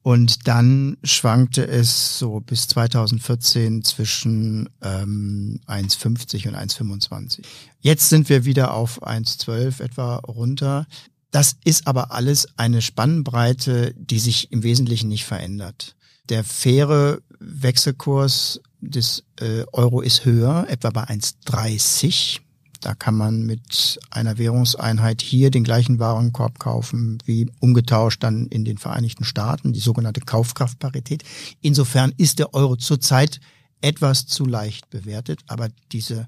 Und 0.03 0.49
dann 0.49 0.97
schwankte 1.05 1.67
es 1.67 2.19
so 2.19 2.41
bis 2.41 2.69
2014 2.69 3.85
zwischen 3.85 4.69
ähm, 4.81 5.61
1,50 5.67 6.49
und 6.49 6.57
1,25. 6.57 7.43
Jetzt 7.81 8.09
sind 8.09 8.29
wir 8.31 8.47
wieder 8.47 8.73
auf 8.73 9.03
1,12 9.03 9.83
etwa 9.83 10.17
runter. 10.17 10.87
Das 11.31 11.57
ist 11.65 11.87
aber 11.87 12.13
alles 12.13 12.49
eine 12.57 12.81
Spannbreite, 12.81 13.95
die 13.95 14.19
sich 14.19 14.51
im 14.53 14.63
Wesentlichen 14.63 15.09
nicht 15.09 15.25
verändert. 15.25 15.95
Der 16.31 16.45
faire 16.45 17.21
Wechselkurs 17.39 18.61
des 18.81 19.25
äh, 19.39 19.65
Euro 19.73 20.01
ist 20.01 20.25
höher, 20.25 20.67
etwa 20.69 20.91
bei 20.91 21.05
1,30. 21.05 22.41
Da 22.81 22.95
kann 22.95 23.15
man 23.15 23.45
mit 23.45 24.01
einer 24.11 24.39
Währungseinheit 24.39 25.21
hier 25.21 25.51
den 25.51 25.65
gleichen 25.65 25.99
Warenkorb 25.99 26.59
kaufen 26.59 27.19
wie 27.27 27.51
umgetauscht 27.61 28.23
dann 28.23 28.47
in 28.47 28.65
den 28.65 28.79
Vereinigten 28.79 29.25
Staaten, 29.25 29.73
die 29.73 29.81
sogenannte 29.81 30.21
Kaufkraftparität. 30.21 31.23
Insofern 31.61 32.13
ist 32.17 32.39
der 32.39 32.55
Euro 32.55 32.77
zurzeit 32.77 33.41
etwas 33.83 34.27
zu 34.27 34.47
leicht 34.47 34.91
bewertet, 34.91 35.41
aber 35.47 35.69
diese 35.93 36.27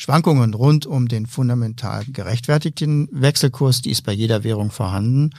Schwankungen 0.00 0.54
rund 0.54 0.86
um 0.86 1.08
den 1.08 1.26
fundamental 1.26 2.06
gerechtfertigten 2.06 3.08
Wechselkurs, 3.12 3.82
die 3.82 3.90
ist 3.90 4.00
bei 4.00 4.12
jeder 4.12 4.44
Währung 4.44 4.70
vorhanden. 4.70 5.30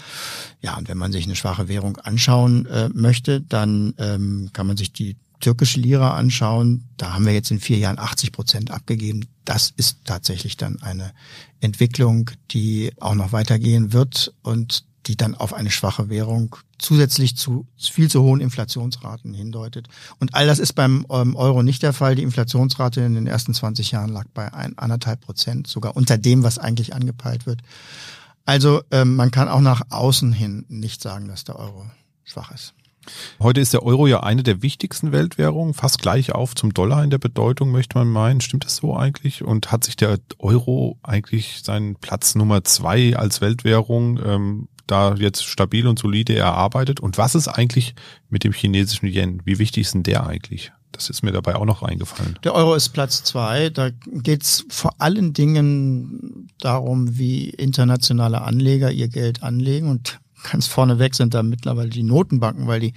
Ja, 0.61 0.77
und 0.77 0.87
wenn 0.87 0.99
man 0.99 1.11
sich 1.11 1.25
eine 1.25 1.35
schwache 1.35 1.67
Währung 1.67 1.97
anschauen 1.97 2.67
äh, 2.67 2.89
möchte, 2.93 3.41
dann 3.41 3.95
ähm, 3.97 4.51
kann 4.53 4.67
man 4.67 4.77
sich 4.77 4.93
die 4.93 5.15
türkische 5.41 5.79
Lira 5.79 6.15
anschauen, 6.15 6.88
da 6.98 7.13
haben 7.13 7.25
wir 7.25 7.33
jetzt 7.33 7.51
in 7.51 7.60
vier 7.60 7.77
Jahren 7.77 8.00
80 8.00 8.31
Prozent 8.31 8.71
abgegeben. 8.71 9.27
Das 9.43 9.74
ist 9.75 9.98
tatsächlich 10.05 10.55
dann 10.55 10.81
eine 10.81 11.12
Entwicklung, 11.60 12.31
die 12.51 12.93
auch 13.00 13.15
noch 13.15 13.33
weitergehen 13.33 13.91
wird 13.91 14.33
und 14.43 14.86
die 15.07 15.17
dann 15.17 15.36
auf 15.36 15.53
eine 15.53 15.71
schwache 15.71 16.10
Währung 16.10 16.55
zusätzlich 16.77 17.36
zu 17.36 17.67
viel 17.77 18.10
zu 18.10 18.21
hohen 18.21 18.39
Inflationsraten 18.39 19.33
hindeutet. 19.33 19.88
Und 20.19 20.36
all 20.36 20.45
das 20.45 20.60
ist 20.60 20.74
beim 20.74 21.05
ähm, 21.10 21.36
Euro 21.36 21.63
nicht 21.63 21.83
der 21.83 21.93
Fall. 21.93 22.15
Die 22.15 22.24
Inflationsrate 22.24 23.01
in 23.01 23.15
den 23.15 23.27
ersten 23.27 23.53
20 23.53 23.91
Jahren 23.91 24.12
lag 24.12 24.25
bei 24.33 24.48
anderthalb 24.51 25.21
Prozent, 25.21 25.67
sogar 25.67 25.95
unter 25.95 26.17
dem, 26.17 26.43
was 26.43 26.60
eigentlich 26.60 26.93
angepeilt 26.93 27.45
wird. 27.45 27.62
Also 28.45 28.81
ähm, 28.91 29.15
man 29.15 29.31
kann 29.31 29.48
auch 29.48 29.62
nach 29.62 29.81
außen 29.89 30.33
hin 30.33 30.65
nicht 30.67 31.01
sagen, 31.01 31.27
dass 31.27 31.43
der 31.43 31.57
Euro 31.57 31.89
schwach 32.24 32.51
ist. 32.51 32.74
Heute 33.39 33.62
ist 33.62 33.74
der 33.74 33.84
Euro 33.84 34.08
ja 34.08 34.22
eine 34.22 34.43
der 34.43 34.62
wichtigsten 34.62 35.12
Weltwährungen, 35.12 35.74
fast 35.74 36.00
gleich 36.00 36.34
auf 36.34 36.55
zum 36.55 36.74
Dollar 36.74 37.03
in 37.03 37.10
der 37.10 37.17
Bedeutung, 37.17 37.72
möchte 37.72 37.98
man 37.98 38.08
meinen. 38.08 38.41
Stimmt 38.41 38.65
das 38.65 38.77
so 38.77 38.96
eigentlich? 38.96 39.43
Und 39.43 39.72
hat 39.72 39.84
sich 39.84 39.96
der 39.96 40.20
Euro 40.38 40.98
eigentlich 41.01 41.62
seinen 41.63 41.96
Platz 41.96 42.36
Nummer 42.36 42.63
zwei 42.63 43.15
als 43.15 43.41
Weltwährung 43.41 44.20
ähm, 44.24 44.67
da 44.86 45.15
jetzt 45.15 45.43
stabil 45.43 45.88
und 45.88 45.98
solide 45.98 46.36
erarbeitet? 46.36 47.00
Und 47.00 47.17
was 47.17 47.36
ist 47.36 47.48
eigentlich 47.48 47.96
mit 48.29 48.43
dem 48.43 48.53
chinesischen 48.53 49.08
Yen? 49.08 49.41
Wie 49.46 49.58
wichtig 49.58 49.81
ist 49.81 49.93
denn 49.93 50.03
der 50.03 50.27
eigentlich? 50.27 50.72
Das 50.91 51.10
ist 51.10 51.24
mir 51.24 51.31
dabei 51.31 51.55
auch 51.55 51.65
noch 51.65 51.84
eingefallen. 51.84 52.38
Der 52.43 52.53
Euro 52.53 52.75
ist 52.75 52.89
Platz 52.89 53.24
zwei. 53.24 53.70
Da 53.70 53.89
geht 54.05 54.43
es 54.43 54.65
vor 54.70 54.93
allen 55.00 55.34
Dingen 55.34 56.50
darum, 56.60 57.17
wie 57.17 57.50
internationale 57.50 58.41
Anleger 58.41 58.91
ihr 58.91 59.08
Geld 59.08 59.41
anlegen. 59.41 59.89
Und 59.89 60.20
ganz 60.50 60.67
vorneweg 60.67 61.15
sind 61.15 61.33
da 61.33 61.43
mittlerweile 61.43 61.89
die 61.89 62.03
Notenbanken, 62.03 62.67
weil 62.67 62.79
die 62.79 62.93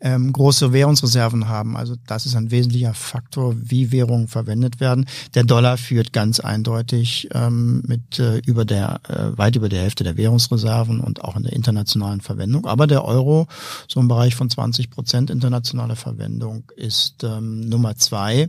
ähm, 0.00 0.32
große 0.32 0.72
Währungsreserven 0.72 1.48
haben. 1.48 1.76
Also 1.76 1.94
das 2.06 2.26
ist 2.26 2.34
ein 2.34 2.50
wesentlicher 2.50 2.94
Faktor, 2.94 3.54
wie 3.56 3.92
Währungen 3.92 4.28
verwendet 4.28 4.80
werden. 4.80 5.06
Der 5.34 5.44
Dollar 5.44 5.76
führt 5.76 6.12
ganz 6.12 6.40
eindeutig 6.40 7.28
ähm, 7.34 7.82
mit 7.86 8.18
äh, 8.18 8.38
über 8.46 8.64
der 8.64 9.00
äh, 9.08 9.36
weit 9.36 9.56
über 9.56 9.68
der 9.68 9.82
Hälfte 9.82 10.04
der 10.04 10.16
Währungsreserven 10.16 11.00
und 11.00 11.22
auch 11.22 11.36
in 11.36 11.42
der 11.42 11.52
internationalen 11.52 12.20
Verwendung. 12.20 12.66
Aber 12.66 12.86
der 12.86 13.04
Euro, 13.04 13.46
so 13.88 14.00
im 14.00 14.08
Bereich 14.08 14.34
von 14.34 14.48
20 14.48 14.90
Prozent 14.90 15.30
internationale 15.30 15.96
Verwendung, 15.96 16.64
ist 16.76 17.22
ähm, 17.22 17.60
Nummer 17.68 17.96
zwei. 17.96 18.48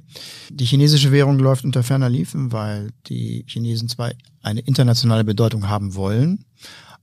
Die 0.50 0.66
chinesische 0.66 1.12
Währung 1.12 1.38
läuft 1.40 1.66
unter 1.66 1.84
ferner 1.84 2.10
Liefen, 2.10 2.52
weil 2.52 2.92
die 3.08 3.44
Chinesen 3.48 3.90
zwar 3.90 4.12
eine 4.42 4.62
internationale 4.62 5.24
Bedeutung 5.24 5.68
haben 5.68 5.96
wollen, 5.96 6.46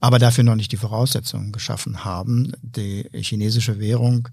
aber 0.00 0.18
dafür 0.18 0.44
noch 0.44 0.54
nicht 0.54 0.72
die 0.72 0.76
Voraussetzungen 0.76 1.52
geschaffen 1.52 2.04
haben. 2.04 2.52
Die 2.62 3.08
chinesische 3.12 3.80
Währung 3.80 4.28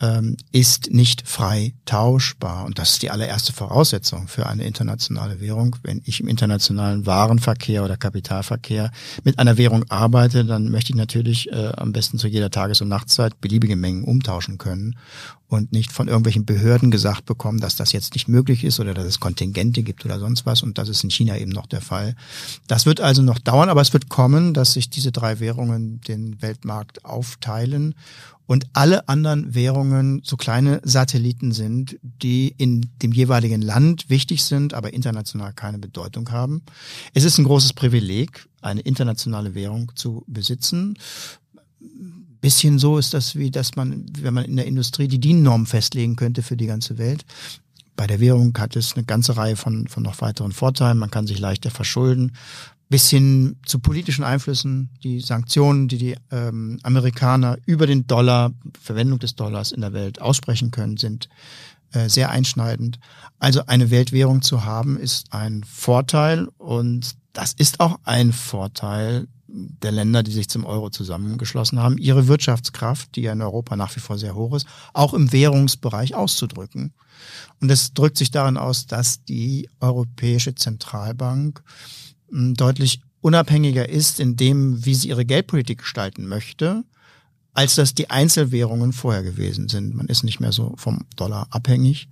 ähm, 0.00 0.36
ist 0.50 0.90
nicht 0.92 1.28
frei 1.28 1.74
tauschbar. 1.84 2.64
Und 2.64 2.78
das 2.78 2.92
ist 2.92 3.02
die 3.02 3.10
allererste 3.10 3.52
Voraussetzung 3.52 4.28
für 4.28 4.46
eine 4.46 4.64
internationale 4.64 5.40
Währung. 5.40 5.76
Wenn 5.82 6.00
ich 6.04 6.20
im 6.20 6.28
internationalen 6.28 7.06
Warenverkehr 7.06 7.84
oder 7.84 7.96
Kapitalverkehr 7.96 8.90
mit 9.24 9.38
einer 9.38 9.58
Währung 9.58 9.84
arbeite, 9.90 10.44
dann 10.44 10.70
möchte 10.70 10.92
ich 10.92 10.96
natürlich 10.96 11.52
äh, 11.52 11.72
am 11.76 11.92
besten 11.92 12.18
zu 12.18 12.28
jeder 12.28 12.50
Tages- 12.50 12.80
und 12.80 12.88
Nachtzeit 12.88 13.40
beliebige 13.40 13.76
Mengen 13.76 14.04
umtauschen 14.04 14.58
können 14.58 14.96
und 15.48 15.72
nicht 15.72 15.92
von 15.92 16.08
irgendwelchen 16.08 16.46
Behörden 16.46 16.90
gesagt 16.90 17.26
bekommen, 17.26 17.60
dass 17.60 17.76
das 17.76 17.92
jetzt 17.92 18.14
nicht 18.14 18.28
möglich 18.28 18.64
ist 18.64 18.80
oder 18.80 18.94
dass 18.94 19.04
es 19.04 19.20
Kontingente 19.20 19.82
gibt 19.82 20.04
oder 20.04 20.18
sonst 20.18 20.46
was. 20.46 20.62
Und 20.62 20.78
das 20.78 20.88
ist 20.88 21.04
in 21.04 21.10
China 21.10 21.36
eben 21.36 21.50
noch 21.50 21.66
der 21.66 21.80
Fall. 21.80 22.14
Das 22.68 22.86
wird 22.86 23.00
also 23.00 23.20
noch 23.20 23.38
dauern, 23.38 23.68
aber 23.68 23.80
es 23.80 23.92
wird 23.92 24.08
kommen, 24.08 24.54
dass 24.54 24.72
sich 24.72 24.88
diese 24.88 25.12
drei 25.12 25.40
Währungen 25.40 26.00
den 26.02 26.40
Weltmarkt 26.40 27.04
aufteilen 27.04 27.94
und 28.50 28.66
alle 28.72 29.08
anderen 29.08 29.54
Währungen 29.54 29.89
so 30.22 30.36
kleine 30.36 30.80
Satelliten 30.84 31.52
sind, 31.52 31.98
die 32.02 32.54
in 32.56 32.90
dem 33.02 33.12
jeweiligen 33.12 33.62
Land 33.62 34.08
wichtig 34.08 34.44
sind, 34.44 34.74
aber 34.74 34.92
international 34.92 35.52
keine 35.52 35.78
Bedeutung 35.78 36.30
haben. 36.30 36.62
Es 37.14 37.24
ist 37.24 37.38
ein 37.38 37.44
großes 37.44 37.72
Privileg, 37.72 38.46
eine 38.60 38.80
internationale 38.80 39.54
Währung 39.54 39.92
zu 39.94 40.24
besitzen 40.26 40.96
bisschen 42.40 42.78
so 42.78 42.98
ist 42.98 43.14
das, 43.14 43.36
wie 43.36 43.50
dass 43.50 43.76
man, 43.76 44.06
wenn 44.18 44.34
man 44.34 44.44
in 44.44 44.56
der 44.56 44.66
Industrie 44.66 45.08
die 45.08 45.20
DIN-Norm 45.20 45.66
festlegen 45.66 46.16
könnte 46.16 46.42
für 46.42 46.56
die 46.56 46.66
ganze 46.66 46.98
Welt. 46.98 47.24
Bei 47.96 48.06
der 48.06 48.20
Währung 48.20 48.56
hat 48.58 48.76
es 48.76 48.94
eine 48.94 49.04
ganze 49.04 49.36
Reihe 49.36 49.56
von, 49.56 49.86
von 49.86 50.02
noch 50.02 50.20
weiteren 50.22 50.52
Vorteilen. 50.52 50.98
Man 50.98 51.10
kann 51.10 51.26
sich 51.26 51.38
leichter 51.38 51.70
verschulden. 51.70 52.32
Bis 52.90 53.08
hin 53.08 53.56
zu 53.64 53.78
politischen 53.78 54.24
Einflüssen, 54.24 54.90
die 55.02 55.20
Sanktionen, 55.20 55.88
die 55.88 55.96
die 55.96 56.16
ähm, 56.30 56.78
Amerikaner 56.82 57.56
über 57.64 57.86
den 57.86 58.06
Dollar, 58.06 58.52
Verwendung 58.78 59.18
des 59.20 59.36
Dollars 59.36 59.72
in 59.72 59.80
der 59.80 59.92
Welt 59.92 60.20
aussprechen 60.20 60.72
können, 60.72 60.98
sind 60.98 61.28
äh, 61.92 62.08
sehr 62.08 62.30
einschneidend. 62.30 62.98
Also 63.38 63.64
eine 63.66 63.90
Weltwährung 63.90 64.42
zu 64.42 64.64
haben, 64.64 64.98
ist 64.98 65.32
ein 65.32 65.64
Vorteil 65.64 66.48
und 66.58 67.16
das 67.32 67.52
ist 67.52 67.80
auch 67.80 68.00
ein 68.04 68.32
Vorteil 68.32 69.28
der 69.52 69.92
Länder, 69.92 70.22
die 70.22 70.32
sich 70.32 70.48
zum 70.48 70.64
Euro 70.64 70.90
zusammengeschlossen 70.90 71.80
haben, 71.80 71.98
ihre 71.98 72.28
Wirtschaftskraft, 72.28 73.16
die 73.16 73.22
ja 73.22 73.32
in 73.32 73.42
Europa 73.42 73.76
nach 73.76 73.94
wie 73.96 74.00
vor 74.00 74.18
sehr 74.18 74.34
hoch 74.34 74.54
ist, 74.54 74.66
auch 74.92 75.14
im 75.14 75.32
Währungsbereich 75.32 76.14
auszudrücken. 76.14 76.92
Und 77.60 77.68
das 77.68 77.92
drückt 77.92 78.16
sich 78.16 78.30
darin 78.30 78.56
aus, 78.56 78.86
dass 78.86 79.24
die 79.24 79.68
Europäische 79.80 80.54
Zentralbank 80.54 81.62
deutlich 82.30 83.00
unabhängiger 83.20 83.88
ist 83.88 84.20
in 84.20 84.36
dem, 84.36 84.84
wie 84.84 84.94
sie 84.94 85.08
ihre 85.08 85.24
Geldpolitik 85.24 85.78
gestalten 85.78 86.26
möchte, 86.26 86.84
als 87.52 87.74
das 87.74 87.94
die 87.94 88.10
Einzelwährungen 88.10 88.92
vorher 88.92 89.22
gewesen 89.22 89.68
sind. 89.68 89.94
Man 89.94 90.06
ist 90.06 90.22
nicht 90.22 90.40
mehr 90.40 90.52
so 90.52 90.74
vom 90.76 91.04
Dollar 91.16 91.48
abhängig. 91.50 92.08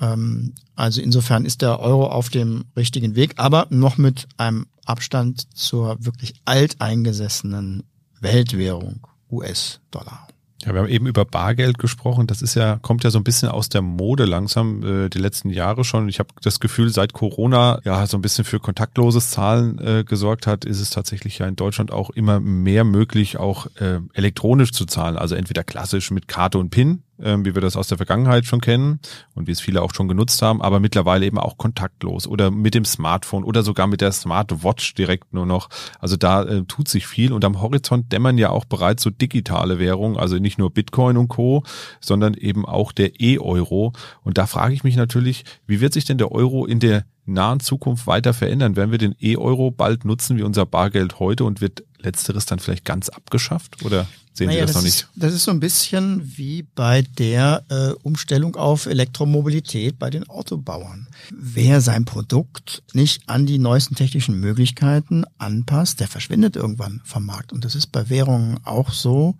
Ähm, 0.00 0.54
also 0.74 1.00
insofern 1.00 1.44
ist 1.44 1.62
der 1.62 1.80
Euro 1.80 2.06
auf 2.06 2.30
dem 2.30 2.64
richtigen 2.76 3.14
Weg, 3.14 3.34
aber 3.36 3.66
noch 3.70 3.98
mit 3.98 4.28
einem 4.36 4.66
Abstand 4.84 5.54
zur 5.56 6.04
wirklich 6.04 6.34
alteingesessenen 6.44 7.82
Weltwährung 8.20 9.06
US-Dollar. 9.30 10.28
Ja, 10.64 10.74
wir 10.74 10.80
haben 10.80 10.88
eben 10.88 11.06
über 11.06 11.24
Bargeld 11.24 11.78
gesprochen. 11.78 12.26
Das 12.26 12.42
ist 12.42 12.54
ja, 12.54 12.78
kommt 12.82 13.02
ja 13.04 13.10
so 13.10 13.18
ein 13.18 13.24
bisschen 13.24 13.48
aus 13.48 13.70
der 13.70 13.80
Mode 13.80 14.26
langsam, 14.26 14.82
äh, 14.82 15.08
die 15.08 15.18
letzten 15.18 15.48
Jahre 15.48 15.84
schon. 15.84 16.08
Ich 16.08 16.18
habe 16.18 16.28
das 16.42 16.60
Gefühl, 16.60 16.90
seit 16.90 17.14
Corona 17.14 17.80
ja 17.84 18.06
so 18.06 18.18
ein 18.18 18.22
bisschen 18.22 18.44
für 18.44 18.60
kontaktloses 18.60 19.30
Zahlen 19.30 19.78
äh, 19.78 20.04
gesorgt 20.04 20.46
hat, 20.46 20.66
ist 20.66 20.80
es 20.80 20.90
tatsächlich 20.90 21.38
ja 21.38 21.46
in 21.46 21.56
Deutschland 21.56 21.92
auch 21.92 22.10
immer 22.10 22.40
mehr 22.40 22.84
möglich, 22.84 23.38
auch 23.38 23.66
äh, 23.76 24.00
elektronisch 24.12 24.72
zu 24.72 24.84
zahlen. 24.84 25.16
Also 25.16 25.34
entweder 25.34 25.64
klassisch 25.64 26.10
mit 26.10 26.28
Karte 26.28 26.58
und 26.58 26.70
PIN 26.70 27.02
wie 27.20 27.54
wir 27.54 27.60
das 27.60 27.76
aus 27.76 27.88
der 27.88 27.98
Vergangenheit 27.98 28.46
schon 28.46 28.60
kennen 28.60 29.00
und 29.34 29.46
wie 29.46 29.52
es 29.52 29.60
viele 29.60 29.82
auch 29.82 29.94
schon 29.94 30.08
genutzt 30.08 30.40
haben, 30.42 30.62
aber 30.62 30.80
mittlerweile 30.80 31.26
eben 31.26 31.38
auch 31.38 31.58
kontaktlos 31.58 32.26
oder 32.26 32.50
mit 32.50 32.74
dem 32.74 32.84
Smartphone 32.84 33.44
oder 33.44 33.62
sogar 33.62 33.86
mit 33.86 34.00
der 34.00 34.12
Smartwatch 34.12 34.94
direkt 34.94 35.32
nur 35.32 35.46
noch. 35.46 35.68
Also 35.98 36.16
da 36.16 36.42
äh, 36.42 36.64
tut 36.64 36.88
sich 36.88 37.06
viel 37.06 37.32
und 37.32 37.44
am 37.44 37.60
Horizont 37.60 38.12
dämmern 38.12 38.38
ja 38.38 38.50
auch 38.50 38.64
bereits 38.64 39.02
so 39.02 39.10
digitale 39.10 39.78
Währungen, 39.78 40.16
also 40.16 40.36
nicht 40.36 40.58
nur 40.58 40.70
Bitcoin 40.70 41.16
und 41.16 41.28
Co., 41.28 41.62
sondern 42.00 42.34
eben 42.34 42.66
auch 42.66 42.92
der 42.92 43.20
E-Euro. 43.20 43.92
Und 44.22 44.38
da 44.38 44.46
frage 44.46 44.74
ich 44.74 44.84
mich 44.84 44.96
natürlich, 44.96 45.44
wie 45.66 45.80
wird 45.80 45.92
sich 45.92 46.04
denn 46.04 46.18
der 46.18 46.32
Euro 46.32 46.66
in 46.66 46.80
der 46.80 47.04
nahen 47.26 47.60
Zukunft 47.60 48.06
weiter 48.06 48.34
verändern? 48.34 48.76
Werden 48.76 48.90
wir 48.90 48.98
den 48.98 49.14
E-Euro 49.20 49.70
bald 49.70 50.04
nutzen 50.04 50.36
wie 50.36 50.42
unser 50.42 50.66
Bargeld 50.66 51.18
heute 51.18 51.44
und 51.44 51.60
wird 51.60 51.84
letzteres 51.98 52.46
dann 52.46 52.58
vielleicht 52.58 52.84
ganz 52.84 53.08
abgeschafft 53.08 53.84
oder 53.84 54.06
sehen 54.40 54.48
naja, 54.48 54.66
Sie 54.66 54.66
das, 54.66 54.74
das 54.74 54.76
noch 54.76 54.82
nicht? 54.82 54.94
Ist, 54.94 55.08
das 55.14 55.34
ist 55.34 55.44
so 55.44 55.50
ein 55.50 55.60
bisschen 55.60 56.36
wie 56.36 56.62
bei 56.74 57.02
der 57.02 57.64
äh, 57.68 57.92
Umstellung 58.02 58.56
auf 58.56 58.86
Elektromobilität 58.86 59.98
bei 59.98 60.10
den 60.10 60.28
Autobauern. 60.28 61.08
Wer 61.30 61.80
sein 61.80 62.04
Produkt 62.04 62.82
nicht 62.92 63.28
an 63.28 63.46
die 63.46 63.58
neuesten 63.58 63.94
technischen 63.94 64.40
Möglichkeiten 64.40 65.24
anpasst, 65.38 66.00
der 66.00 66.08
verschwindet 66.08 66.56
irgendwann 66.56 67.00
vom 67.04 67.26
Markt. 67.26 67.52
Und 67.52 67.64
das 67.64 67.74
ist 67.74 67.88
bei 67.88 68.08
Währungen 68.08 68.58
auch 68.64 68.92
so. 68.92 69.36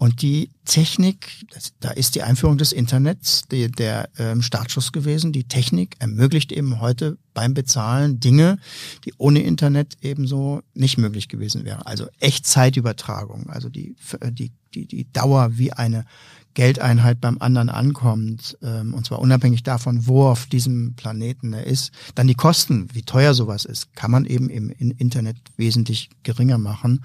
Und 0.00 0.22
die 0.22 0.50
Technik, 0.64 1.44
da 1.80 1.90
ist 1.90 2.14
die 2.14 2.22
Einführung 2.22 2.56
des 2.56 2.72
Internets 2.72 3.42
die, 3.52 3.70
der 3.70 4.08
ähm, 4.18 4.40
Startschuss 4.40 4.92
gewesen. 4.92 5.30
Die 5.30 5.44
Technik 5.44 5.96
ermöglicht 5.98 6.52
eben 6.52 6.80
heute 6.80 7.18
beim 7.34 7.52
Bezahlen 7.52 8.18
Dinge, 8.18 8.56
die 9.04 9.12
ohne 9.18 9.42
Internet 9.42 9.98
ebenso 10.00 10.62
nicht 10.72 10.96
möglich 10.96 11.28
gewesen 11.28 11.66
wären. 11.66 11.82
Also 11.82 12.06
Echtzeitübertragung, 12.18 13.50
also 13.50 13.68
die, 13.68 13.94
die, 14.30 14.52
die, 14.74 14.86
die 14.86 15.12
Dauer, 15.12 15.58
wie 15.58 15.74
eine 15.74 16.06
Geldeinheit 16.54 17.20
beim 17.20 17.38
anderen 17.38 17.68
ankommt, 17.68 18.58
ähm, 18.62 18.94
und 18.94 19.06
zwar 19.06 19.20
unabhängig 19.20 19.62
davon, 19.62 20.06
wo 20.06 20.26
auf 20.26 20.46
diesem 20.46 20.94
Planeten 20.94 21.52
er 21.52 21.66
ist, 21.66 21.92
dann 22.14 22.26
die 22.26 22.34
Kosten, 22.34 22.88
wie 22.92 23.02
teuer 23.02 23.34
sowas 23.34 23.64
ist, 23.64 23.94
kann 23.94 24.10
man 24.10 24.24
eben 24.24 24.48
im 24.48 24.70
Internet 24.70 25.36
wesentlich 25.56 26.10
geringer 26.22 26.58
machen. 26.58 27.04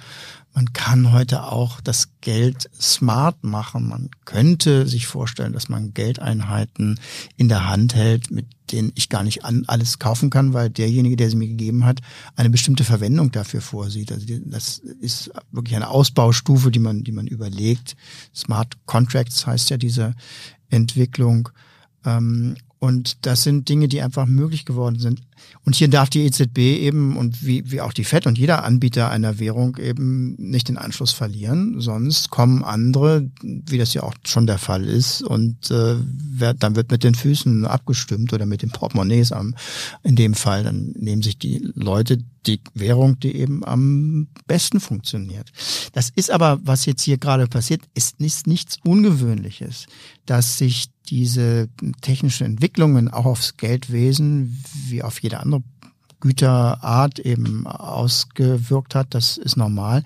Man 0.53 0.73
kann 0.73 1.11
heute 1.11 1.43
auch 1.43 1.81
das 1.81 2.09
Geld 2.21 2.69
smart 2.79 3.43
machen. 3.43 3.89
Man 3.89 4.09
könnte 4.23 4.87
sich 4.87 5.05
vorstellen, 5.05 5.53
dass 5.53 5.67
man 5.67 5.93
Geldeinheiten 5.93 6.99
in 7.35 7.49
der 7.49 7.67
Hand 7.67 7.93
hält, 7.93 8.31
mit 8.31 8.47
denen 8.71 8.91
ich 8.95 9.09
gar 9.09 9.23
nicht 9.23 9.45
an 9.45 9.63
alles 9.67 9.99
kaufen 9.99 10.29
kann, 10.29 10.53
weil 10.53 10.69
derjenige, 10.69 11.15
der 11.15 11.29
sie 11.29 11.35
mir 11.35 11.47
gegeben 11.47 11.85
hat, 11.85 12.01
eine 12.35 12.49
bestimmte 12.49 12.83
Verwendung 12.83 13.31
dafür 13.31 13.61
vorsieht. 13.61 14.11
Also 14.11 14.25
das 14.45 14.79
ist 14.79 15.31
wirklich 15.51 15.75
eine 15.75 15.89
Ausbaustufe, 15.89 16.71
die 16.71 16.79
man, 16.79 17.03
die 17.03 17.11
man 17.11 17.27
überlegt. 17.27 17.95
Smart 18.33 18.77
Contracts 18.85 19.45
heißt 19.45 19.69
ja 19.69 19.77
diese 19.77 20.15
Entwicklung. 20.69 21.49
Ähm, 22.05 22.55
und 22.85 23.25
das 23.25 23.43
sind 23.43 23.67
Dinge, 23.69 23.87
die 23.87 24.01
einfach 24.01 24.25
möglich 24.25 24.65
geworden 24.65 24.99
sind. 24.99 25.21
Und 25.63 25.75
hier 25.75 25.87
darf 25.87 26.09
die 26.09 26.25
EZB 26.25 26.57
eben 26.57 27.17
und 27.17 27.45
wie, 27.45 27.69
wie 27.71 27.81
auch 27.81 27.93
die 27.93 28.03
FED 28.03 28.27
und 28.27 28.37
jeder 28.37 28.63
Anbieter 28.63 29.09
einer 29.09 29.39
Währung 29.39 29.77
eben 29.77 30.35
nicht 30.37 30.69
den 30.69 30.77
Anschluss 30.77 31.11
verlieren. 31.11 31.81
Sonst 31.81 32.29
kommen 32.29 32.63
andere, 32.63 33.29
wie 33.41 33.77
das 33.77 33.93
ja 33.93 34.03
auch 34.03 34.13
schon 34.25 34.47
der 34.47 34.59
Fall 34.59 34.85
ist, 34.85 35.21
und 35.23 35.71
äh, 35.71 35.95
wird, 35.97 36.63
dann 36.63 36.75
wird 36.75 36.91
mit 36.91 37.03
den 37.03 37.15
Füßen 37.15 37.65
abgestimmt 37.65 38.31
oder 38.33 38.45
mit 38.45 38.61
den 38.61 38.69
Portemonnaies 38.69 39.31
am, 39.31 39.55
in 40.03 40.15
dem 40.15 40.33
Fall. 40.35 40.63
Dann 40.63 40.93
nehmen 40.97 41.21
sich 41.21 41.37
die 41.37 41.67
Leute 41.73 42.19
die 42.45 42.59
Währung, 42.73 43.19
die 43.19 43.35
eben 43.35 43.65
am 43.65 44.27
besten 44.47 44.79
funktioniert. 44.79 45.51
Das 45.93 46.11
ist 46.15 46.31
aber, 46.31 46.59
was 46.63 46.85
jetzt 46.85 47.01
hier 47.01 47.17
gerade 47.17 47.47
passiert, 47.47 47.81
ist 47.93 48.19
nicht, 48.19 48.47
nichts 48.47 48.77
Ungewöhnliches, 48.85 49.87
dass 50.25 50.57
sich 50.57 50.87
diese 51.09 51.69
technischen 52.01 52.45
Entwicklungen 52.45 53.09
auch 53.09 53.25
aufs 53.25 53.57
Geldwesen 53.57 54.63
wie 54.87 55.03
auf 55.03 55.21
jede 55.21 55.39
andere 55.39 55.61
Güterart 56.19 57.19
eben 57.19 57.67
ausgewirkt 57.67 58.95
hat. 58.95 59.13
Das 59.13 59.37
ist 59.37 59.57
normal. 59.57 60.03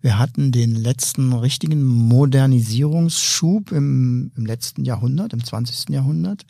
Wir 0.00 0.18
hatten 0.18 0.52
den 0.52 0.74
letzten 0.74 1.32
richtigen 1.32 1.84
Modernisierungsschub 1.84 3.72
im, 3.72 4.32
im 4.36 4.46
letzten 4.46 4.84
Jahrhundert, 4.84 5.32
im 5.32 5.44
20. 5.44 5.90
Jahrhundert. 5.90 6.44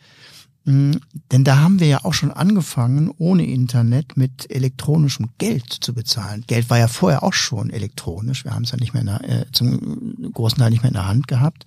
Mm, 0.64 0.92
denn 1.32 1.42
da 1.42 1.58
haben 1.58 1.80
wir 1.80 1.88
ja 1.88 2.04
auch 2.04 2.14
schon 2.14 2.30
angefangen, 2.30 3.10
ohne 3.18 3.44
Internet 3.44 4.16
mit 4.16 4.48
elektronischem 4.50 5.30
Geld 5.38 5.72
zu 5.72 5.92
bezahlen. 5.92 6.44
Geld 6.46 6.70
war 6.70 6.78
ja 6.78 6.86
vorher 6.86 7.24
auch 7.24 7.32
schon 7.32 7.70
elektronisch. 7.70 8.44
Wir 8.44 8.54
haben 8.54 8.62
es 8.62 8.70
ja 8.70 8.78
nicht 8.78 8.94
mehr 8.94 9.02
der, 9.02 9.28
äh, 9.28 9.44
zum 9.50 10.32
großen 10.32 10.58
Teil 10.58 10.70
nicht 10.70 10.82
mehr 10.82 10.90
in 10.90 10.96
der 10.96 11.08
Hand 11.08 11.26
gehabt. 11.26 11.66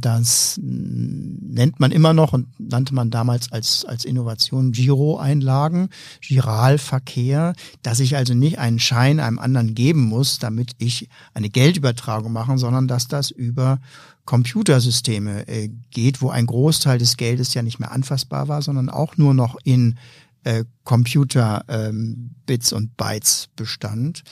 Das 0.00 0.60
mm, 0.62 1.54
nennt 1.54 1.80
man 1.80 1.90
immer 1.90 2.12
noch 2.12 2.32
und 2.32 2.46
nannte 2.60 2.94
man 2.94 3.10
damals 3.10 3.50
als, 3.50 3.84
als 3.84 4.04
Innovation 4.04 4.70
Giro-Einlagen, 4.70 5.88
Giralverkehr, 6.20 7.54
dass 7.82 7.98
ich 7.98 8.16
also 8.16 8.34
nicht 8.34 8.60
einen 8.60 8.78
Schein 8.78 9.18
einem 9.18 9.40
anderen 9.40 9.74
geben 9.74 10.02
muss, 10.02 10.38
damit 10.38 10.72
ich 10.78 11.08
eine 11.34 11.50
Geldübertragung 11.50 12.32
mache, 12.32 12.58
sondern 12.58 12.86
dass 12.86 13.08
das 13.08 13.32
über 13.32 13.80
Computersysteme 14.26 15.48
äh, 15.48 15.70
geht, 15.90 16.20
wo 16.20 16.28
ein 16.28 16.46
Großteil 16.46 16.98
des 16.98 17.16
Geldes 17.16 17.54
ja 17.54 17.62
nicht 17.62 17.78
mehr 17.78 17.92
anfassbar 17.92 18.48
war, 18.48 18.60
sondern 18.60 18.90
auch 18.90 19.16
nur 19.16 19.32
noch 19.32 19.56
in 19.64 19.98
äh, 20.44 20.64
Computer 20.84 21.64
ähm, 21.68 22.34
und 22.72 22.96
Bytes 22.96 23.48
bestand. 23.56 24.22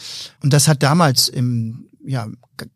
Und 0.42 0.52
das 0.52 0.68
hat 0.68 0.82
damals 0.82 1.28
im 1.28 1.86
ja, 2.06 2.28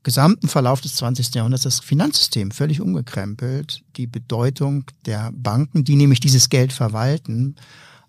gesamten 0.02 0.48
Verlauf 0.48 0.80
des 0.80 0.96
20. 0.96 1.34
Jahrhunderts 1.34 1.64
das 1.64 1.80
Finanzsystem 1.80 2.50
völlig 2.50 2.80
umgekrempelt. 2.80 3.82
Die 3.96 4.06
Bedeutung 4.06 4.84
der 5.04 5.30
Banken, 5.32 5.84
die 5.84 5.96
nämlich 5.96 6.20
dieses 6.20 6.48
Geld 6.48 6.72
verwalten, 6.72 7.56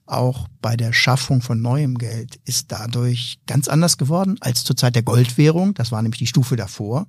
auch 0.06 0.48
bei 0.62 0.76
der 0.76 0.94
Schaffung 0.94 1.42
von 1.42 1.62
neuem 1.62 1.98
Geld 1.98 2.40
ist 2.46 2.72
dadurch 2.72 3.40
ganz 3.46 3.68
anders 3.68 4.00
geworden 4.00 4.38
als 4.40 4.64
zur 4.64 4.76
Zeit 4.76 4.96
der 4.96 5.04
Goldwährung. 5.04 5.76
Das 5.76 5.92
war 5.92 6.02
nämlich 6.02 6.20
die 6.20 6.28
Stufe 6.28 6.56
davor 6.56 7.06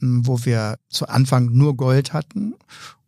wo 0.00 0.44
wir 0.44 0.78
zu 0.88 1.08
Anfang 1.08 1.52
nur 1.52 1.76
Gold 1.76 2.12
hatten 2.12 2.54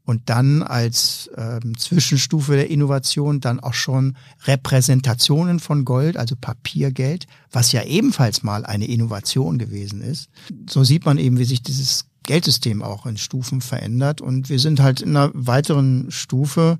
und 0.04 0.22
dann 0.28 0.62
als 0.62 1.30
ähm, 1.36 1.76
Zwischenstufe 1.78 2.52
der 2.52 2.70
Innovation 2.70 3.40
dann 3.40 3.60
auch 3.60 3.74
schon 3.74 4.16
Repräsentationen 4.44 5.60
von 5.60 5.84
Gold, 5.84 6.16
also 6.16 6.34
Papiergeld, 6.40 7.26
was 7.50 7.72
ja 7.72 7.84
ebenfalls 7.84 8.42
mal 8.42 8.64
eine 8.66 8.86
Innovation 8.86 9.58
gewesen 9.58 10.00
ist. 10.00 10.28
So 10.68 10.82
sieht 10.82 11.04
man 11.04 11.18
eben, 11.18 11.38
wie 11.38 11.44
sich 11.44 11.62
dieses 11.62 12.06
Geldsystem 12.24 12.82
auch 12.82 13.06
in 13.06 13.16
Stufen 13.16 13.60
verändert. 13.60 14.20
Und 14.20 14.48
wir 14.48 14.58
sind 14.58 14.80
halt 14.80 15.00
in 15.00 15.16
einer 15.16 15.30
weiteren 15.34 16.10
Stufe 16.10 16.78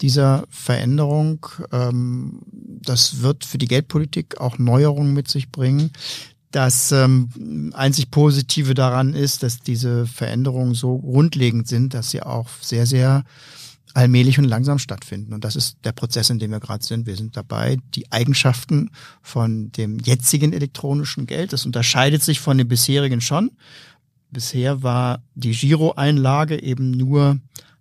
dieser 0.00 0.44
Veränderung. 0.50 1.46
Ähm, 1.72 2.40
das 2.50 3.22
wird 3.22 3.44
für 3.44 3.58
die 3.58 3.68
Geldpolitik 3.68 4.40
auch 4.40 4.58
Neuerungen 4.58 5.14
mit 5.14 5.28
sich 5.28 5.50
bringen. 5.50 5.90
Das 6.50 6.92
ähm, 6.92 7.72
einzig 7.74 8.10
Positive 8.10 8.74
daran 8.74 9.14
ist, 9.14 9.42
dass 9.42 9.60
diese 9.60 10.06
Veränderungen 10.06 10.74
so 10.74 10.98
grundlegend 10.98 11.68
sind, 11.68 11.92
dass 11.92 12.10
sie 12.10 12.22
auch 12.22 12.48
sehr, 12.60 12.86
sehr 12.86 13.24
allmählich 13.94 14.38
und 14.38 14.44
langsam 14.44 14.78
stattfinden. 14.78 15.34
Und 15.34 15.44
das 15.44 15.56
ist 15.56 15.78
der 15.84 15.92
Prozess, 15.92 16.30
in 16.30 16.38
dem 16.38 16.50
wir 16.50 16.60
gerade 16.60 16.84
sind. 16.84 17.06
Wir 17.06 17.16
sind 17.16 17.36
dabei, 17.36 17.78
die 17.94 18.10
Eigenschaften 18.12 18.90
von 19.22 19.72
dem 19.72 19.98
jetzigen 19.98 20.52
elektronischen 20.52 21.26
Geld, 21.26 21.52
das 21.52 21.66
unterscheidet 21.66 22.22
sich 22.22 22.40
von 22.40 22.56
dem 22.56 22.68
bisherigen 22.68 23.20
schon. 23.20 23.50
Bisher 24.30 24.82
war 24.82 25.22
die 25.34 25.52
Giroeinlage 25.52 26.62
eben 26.62 26.90
nur 26.90 27.38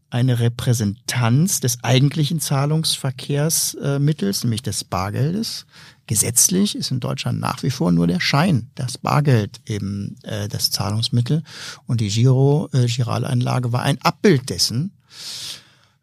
eine 0.10 0.40
Repräsentanz 0.40 1.60
des 1.60 1.84
eigentlichen 1.84 2.40
Zahlungsverkehrsmittels, 2.40 4.44
nämlich 4.44 4.62
des 4.62 4.86
Bargeldes. 4.86 5.66
Gesetzlich 6.08 6.76
ist 6.76 6.92
in 6.92 7.02
Deutschland 7.02 7.40
nach 7.40 7.64
wie 7.64 7.70
vor 7.70 7.92
nur 7.92 8.08
der 8.08 8.22
Schein, 8.22 8.72
das 8.76 8.98
Bargeld 8.98 9.60
eben 9.66 10.16
äh, 10.24 10.48
das 10.48 10.72
Zahlungsmittel 10.72 11.44
und 11.86 12.00
die 12.00 12.08
Giro, 12.08 12.70
äh, 12.74 12.86
Giraleinlage 12.88 13.74
war 13.74 13.84
ein 13.84 14.02
Abbild 14.02 14.50
dessen. 14.50 14.94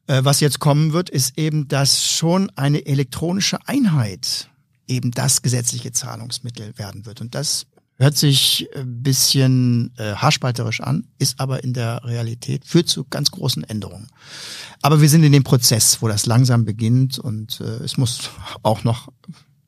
Äh, 0.06 0.22
was 0.22 0.40
jetzt 0.40 0.60
kommen 0.60 0.92
wird, 0.92 1.08
ist 1.08 1.38
eben, 1.38 1.68
dass 1.68 2.04
schon 2.04 2.50
eine 2.50 2.84
elektronische 2.84 3.58
Einheit 3.66 4.50
eben 4.86 5.10
das 5.10 5.40
gesetzliche 5.40 5.92
Zahlungsmittel 5.92 6.76
werden 6.76 7.06
wird. 7.06 7.22
Und 7.22 7.34
das 7.34 7.66
hört 7.96 8.16
sich 8.16 8.68
ein 8.74 9.02
bisschen 9.02 9.92
äh, 9.96 10.14
haarspalterisch 10.14 10.80
an, 10.80 11.06
ist 11.18 11.40
aber 11.40 11.64
in 11.64 11.72
der 11.72 12.04
Realität, 12.04 12.66
führt 12.66 12.88
zu 12.88 13.04
ganz 13.04 13.30
großen 13.30 13.64
Änderungen. 13.64 14.08
Aber 14.82 15.00
wir 15.00 15.08
sind 15.08 15.22
in 15.22 15.32
dem 15.32 15.44
Prozess, 15.44 16.02
wo 16.02 16.08
das 16.08 16.26
langsam 16.26 16.66
beginnt 16.66 17.18
und 17.18 17.60
äh, 17.60 17.84
es 17.84 17.96
muss 17.96 18.30
auch 18.62 18.84
noch 18.84 19.08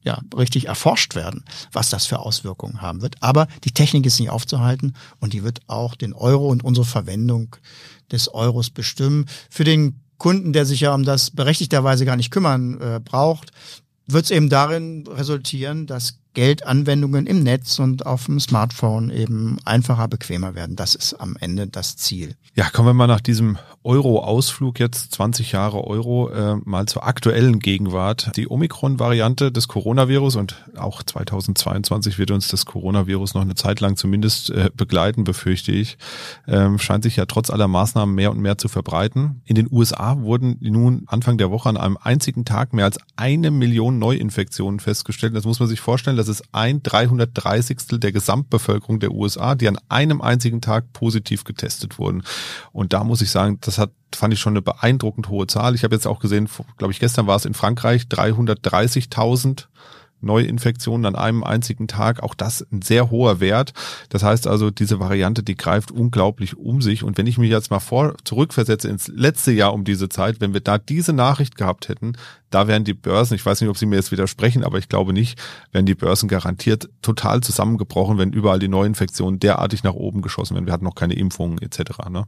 ja, 0.06 0.20
richtig 0.36 0.68
erforscht 0.68 1.16
werden, 1.16 1.44
was 1.72 1.90
das 1.90 2.06
für 2.06 2.20
Auswirkungen 2.20 2.80
haben 2.80 3.02
wird. 3.02 3.16
Aber 3.20 3.48
die 3.64 3.72
Technik 3.72 4.06
ist 4.06 4.20
nicht 4.20 4.30
aufzuhalten 4.30 4.94
und 5.18 5.32
die 5.32 5.42
wird 5.42 5.60
auch 5.66 5.96
den 5.96 6.12
Euro 6.12 6.48
und 6.48 6.62
unsere 6.62 6.86
Verwendung 6.86 7.56
des 8.12 8.32
Euros 8.32 8.70
bestimmen. 8.70 9.26
Für 9.50 9.64
den 9.64 10.00
Kunden, 10.16 10.52
der 10.52 10.64
sich 10.64 10.80
ja 10.80 10.94
um 10.94 11.02
das 11.02 11.32
berechtigterweise 11.32 12.04
gar 12.04 12.16
nicht 12.16 12.30
kümmern 12.30 12.80
äh, 12.80 13.00
braucht, 13.00 13.50
wird 14.06 14.26
es 14.26 14.30
eben 14.30 14.48
darin 14.48 15.04
resultieren, 15.08 15.86
dass 15.86 16.20
Geldanwendungen 16.36 17.26
im 17.26 17.42
Netz 17.42 17.78
und 17.78 18.04
auf 18.04 18.26
dem 18.26 18.38
Smartphone 18.40 19.08
eben 19.08 19.56
einfacher, 19.64 20.06
bequemer 20.06 20.54
werden. 20.54 20.76
Das 20.76 20.94
ist 20.94 21.14
am 21.14 21.34
Ende 21.40 21.66
das 21.66 21.96
Ziel. 21.96 22.36
Ja, 22.54 22.68
kommen 22.68 22.88
wir 22.88 22.94
mal 22.94 23.06
nach 23.06 23.22
diesem 23.22 23.56
Euro-Ausflug 23.84 24.78
jetzt 24.78 25.14
20 25.14 25.52
Jahre 25.52 25.84
Euro 25.84 26.28
äh, 26.28 26.56
mal 26.64 26.86
zur 26.86 27.06
aktuellen 27.06 27.60
Gegenwart. 27.60 28.32
Die 28.36 28.50
Omikron-Variante 28.50 29.50
des 29.50 29.68
Coronavirus 29.68 30.36
und 30.36 30.56
auch 30.76 31.02
2022 31.02 32.18
wird 32.18 32.32
uns 32.32 32.48
das 32.48 32.66
Coronavirus 32.66 33.32
noch 33.32 33.42
eine 33.42 33.54
Zeit 33.54 33.80
lang 33.80 33.96
zumindest 33.96 34.50
äh, 34.50 34.68
begleiten, 34.74 35.24
befürchte 35.24 35.72
ich, 35.72 35.96
ähm, 36.46 36.78
scheint 36.78 37.04
sich 37.04 37.16
ja 37.16 37.24
trotz 37.24 37.48
aller 37.48 37.68
Maßnahmen 37.68 38.14
mehr 38.14 38.30
und 38.30 38.40
mehr 38.40 38.58
zu 38.58 38.68
verbreiten. 38.68 39.40
In 39.46 39.54
den 39.54 39.68
USA 39.70 40.18
wurden 40.18 40.58
nun 40.60 41.04
Anfang 41.06 41.38
der 41.38 41.50
Woche 41.50 41.70
an 41.70 41.78
einem 41.78 41.96
einzigen 41.96 42.44
Tag 42.44 42.74
mehr 42.74 42.84
als 42.84 42.98
eine 43.16 43.50
Million 43.50 43.98
Neuinfektionen 43.98 44.80
festgestellt. 44.80 45.34
Das 45.34 45.44
muss 45.44 45.60
man 45.60 45.68
sich 45.68 45.80
vorstellen, 45.80 46.18
das 46.26 46.40
ist 46.40 46.48
ein 46.52 46.82
330. 46.82 48.00
der 48.00 48.12
Gesamtbevölkerung 48.12 49.00
der 49.00 49.12
USA, 49.12 49.54
die 49.54 49.68
an 49.68 49.78
einem 49.88 50.20
einzigen 50.20 50.60
Tag 50.60 50.92
positiv 50.92 51.44
getestet 51.44 51.98
wurden. 51.98 52.22
Und 52.72 52.92
da 52.92 53.04
muss 53.04 53.22
ich 53.22 53.30
sagen, 53.30 53.58
das 53.60 53.78
hat 53.78 53.90
fand 54.14 54.32
ich 54.32 54.40
schon 54.40 54.54
eine 54.54 54.62
beeindruckend 54.62 55.28
hohe 55.28 55.46
Zahl. 55.46 55.74
Ich 55.74 55.84
habe 55.84 55.94
jetzt 55.94 56.06
auch 56.06 56.20
gesehen, 56.20 56.48
glaube 56.78 56.92
ich, 56.92 57.00
gestern 57.00 57.26
war 57.26 57.36
es 57.36 57.44
in 57.44 57.54
Frankreich 57.54 58.02
330.000 58.04 59.66
Neuinfektionen 60.20 61.06
an 61.06 61.14
einem 61.14 61.44
einzigen 61.44 61.88
Tag. 61.88 62.22
Auch 62.22 62.34
das 62.34 62.66
ein 62.72 62.82
sehr 62.82 63.10
hoher 63.10 63.40
Wert. 63.40 63.72
Das 64.08 64.22
heißt 64.22 64.46
also, 64.46 64.70
diese 64.70 64.98
Variante, 64.98 65.42
die 65.42 65.56
greift 65.56 65.90
unglaublich 65.90 66.56
um 66.56 66.80
sich. 66.80 67.02
Und 67.02 67.18
wenn 67.18 67.26
ich 67.26 67.38
mich 67.38 67.50
jetzt 67.50 67.70
mal 67.70 67.80
vor 67.80 68.14
zurückversetze 68.24 68.88
ins 68.88 69.08
letzte 69.08 69.52
Jahr 69.52 69.74
um 69.74 69.84
diese 69.84 70.08
Zeit, 70.08 70.40
wenn 70.40 70.54
wir 70.54 70.60
da 70.60 70.78
diese 70.78 71.12
Nachricht 71.12 71.56
gehabt 71.56 71.88
hätten, 71.88 72.16
da 72.56 72.68
wären 72.68 72.84
die 72.84 72.94
Börsen, 72.94 73.34
ich 73.34 73.44
weiß 73.44 73.60
nicht, 73.60 73.68
ob 73.68 73.76
Sie 73.76 73.84
mir 73.84 73.96
jetzt 73.96 74.12
widersprechen, 74.12 74.64
aber 74.64 74.78
ich 74.78 74.88
glaube 74.88 75.12
nicht, 75.12 75.38
wären 75.72 75.84
die 75.84 75.94
Börsen 75.94 76.26
garantiert 76.26 76.88
total 77.02 77.42
zusammengebrochen, 77.42 78.16
wenn 78.16 78.32
überall 78.32 78.58
die 78.58 78.68
Neuinfektionen 78.68 79.38
derartig 79.38 79.82
nach 79.82 79.92
oben 79.92 80.22
geschossen 80.22 80.54
werden. 80.54 80.64
Wir 80.64 80.72
hatten 80.72 80.86
noch 80.86 80.94
keine 80.94 81.12
Impfungen 81.16 81.60
etc. 81.60 81.98
Ne? 82.08 82.24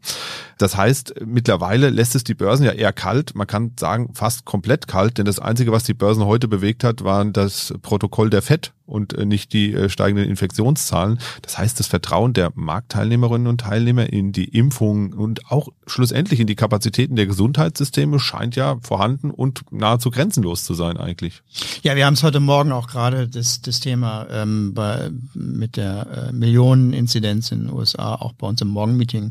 Das 0.59 0.77
heißt, 0.77 1.15
mittlerweile 1.25 1.89
lässt 1.89 2.15
es 2.15 2.25
die 2.25 2.35
Börsen 2.35 2.67
ja 2.67 2.73
eher 2.73 2.93
kalt. 2.93 3.35
Man 3.37 3.47
kann 3.47 3.73
sagen, 3.81 4.11
fast 4.13 4.45
komplett 4.45 4.87
kalt, 4.87 5.17
denn 5.17 5.25
das 5.25 5.39
Einzige, 5.39 5.73
was 5.73 5.85
die 5.85 5.95
Börsen 5.95 6.27
heute 6.27 6.47
bewegt 6.47 6.85
hat, 6.85 7.05
waren 7.05 7.33
das 7.33 7.73
Protokoll 7.81 8.29
der 8.29 8.43
FED 8.43 8.75
und 8.89 9.13
äh, 9.13 9.27
nicht 9.27 9.53
die 9.53 9.75
äh, 9.75 9.89
steigenden 9.89 10.29
Infektionszahlen. 10.29 11.19
Das 11.43 11.59
heißt, 11.59 11.79
das 11.79 11.87
Vertrauen 11.87 12.33
der 12.33 12.51
Marktteilnehmerinnen 12.55 13.47
und 13.47 13.61
Teilnehmer 13.61 14.13
in 14.13 14.33
die 14.33 14.57
Impfungen 14.57 15.13
und 15.13 15.51
auch 15.51 15.69
schlussendlich 15.87 16.41
in 16.41 16.47
die 16.47 16.57
Kapazitäten 16.57 17.15
der 17.15 17.27
Gesundheitssysteme 17.27 18.19
scheint 18.19 18.57
ja 18.57 18.79
vorhanden 18.81 19.31
und 19.31 19.63
nahezu 19.71 20.11
grenzenlos 20.19 20.65
zu 20.65 20.75
sein 20.75 20.97
eigentlich. 20.97 21.43
Ja, 21.85 21.95
wir 21.95 22.05
haben 22.05 22.15
es 22.15 22.25
heute 22.25 22.41
Morgen 22.41 22.73
auch 22.73 22.89
gerade 22.89 23.29
das, 23.29 23.63
das 23.63 23.79
Thema 23.79 24.27
ähm, 24.31 24.75
bei, 24.75 25.11
mit 25.33 25.77
der 25.77 26.29
äh, 26.29 26.33
Millioneninzidenz 26.33 27.53
in 27.53 27.67
den 27.67 27.73
USA 27.73 28.17
auch 28.17 28.33
bei 28.33 28.49
uns 28.49 28.61
im 28.61 28.67
Morgenmeeting 28.67 29.31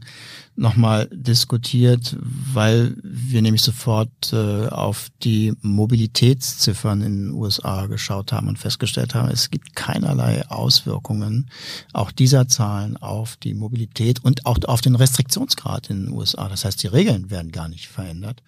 nochmal 0.58 1.08
diskutiert, 1.12 2.16
weil 2.20 2.96
wir 3.04 3.44
nämlich 3.44 3.62
sofort 3.62 4.34
äh, 4.34 4.68
auf 4.68 5.10
die 5.22 5.54
Mobilitätsziffern 5.62 7.02
in 7.02 7.26
den 7.26 7.34
USA 7.34 7.86
geschaut 7.86 8.32
haben 8.32 8.48
und 8.48 8.58
festgestellt 8.58 9.14
haben, 9.14 9.30
es 9.30 9.52
gibt 9.52 9.76
keinerlei 9.76 10.48
Auswirkungen 10.50 11.52
auch 11.94 12.12
dieser 12.12 12.48
Zahlen 12.48 12.98
auf 12.98 13.36
die 13.38 13.54
Mobilität 13.54 14.24
und 14.24 14.48
auch 14.48 14.58
auf 14.66 14.82
den 14.82 14.96
Restriktionsgrad 14.96 15.92
in 15.92 16.06
den 16.06 16.14
USA. 16.14 16.50
Das 16.50 16.66
heißt, 16.66 16.82
die 16.82 16.88
Regeln 16.88 17.30
werden 17.30 17.52
gar 17.52 17.70
nicht 17.70 17.88
verändert. 17.88 18.42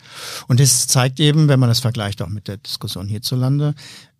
Und 0.47 0.59
es 0.59 0.87
zeigt 0.87 1.19
eben, 1.19 1.47
wenn 1.47 1.59
man 1.59 1.69
das 1.69 1.79
vergleicht 1.79 2.18
auch 2.21 2.29
mit 2.29 2.47
der 2.47 2.57
Diskussion 2.57 3.07
hierzulande, 3.07 3.75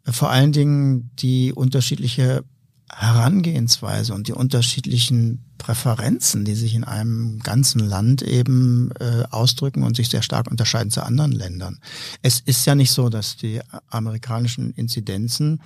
vor 0.06 0.30
allen 0.30 0.52
Dingen 0.52 1.12
die 1.16 1.54
unterschiedliche 1.54 2.44
Herangehensweise 2.92 4.14
und 4.14 4.28
die 4.28 4.34
unterschiedlichen 4.34 5.46
Präferenzen, 5.60 6.44
die 6.44 6.56
sich 6.56 6.74
in 6.74 6.84
einem 6.84 7.40
ganzen 7.40 7.80
Land 7.80 8.24
eben 8.24 8.92
äh, 9.00 9.24
ausdrücken 9.30 9.84
und 9.84 9.96
sich 9.96 10.10
sehr 10.10 10.24
stark 10.24 10.50
unterscheiden 10.50 10.90
zu 10.90 11.04
anderen 11.04 11.32
Ländern. 11.32 11.80
Es 12.24 12.40
ist 12.40 12.66
ja 12.66 12.74
nicht 12.74 12.92
so, 12.92 13.10
dass 13.10 13.38
die 13.38 13.62
amerikanischen 13.90 14.72
Inzidenzen, 14.72 15.62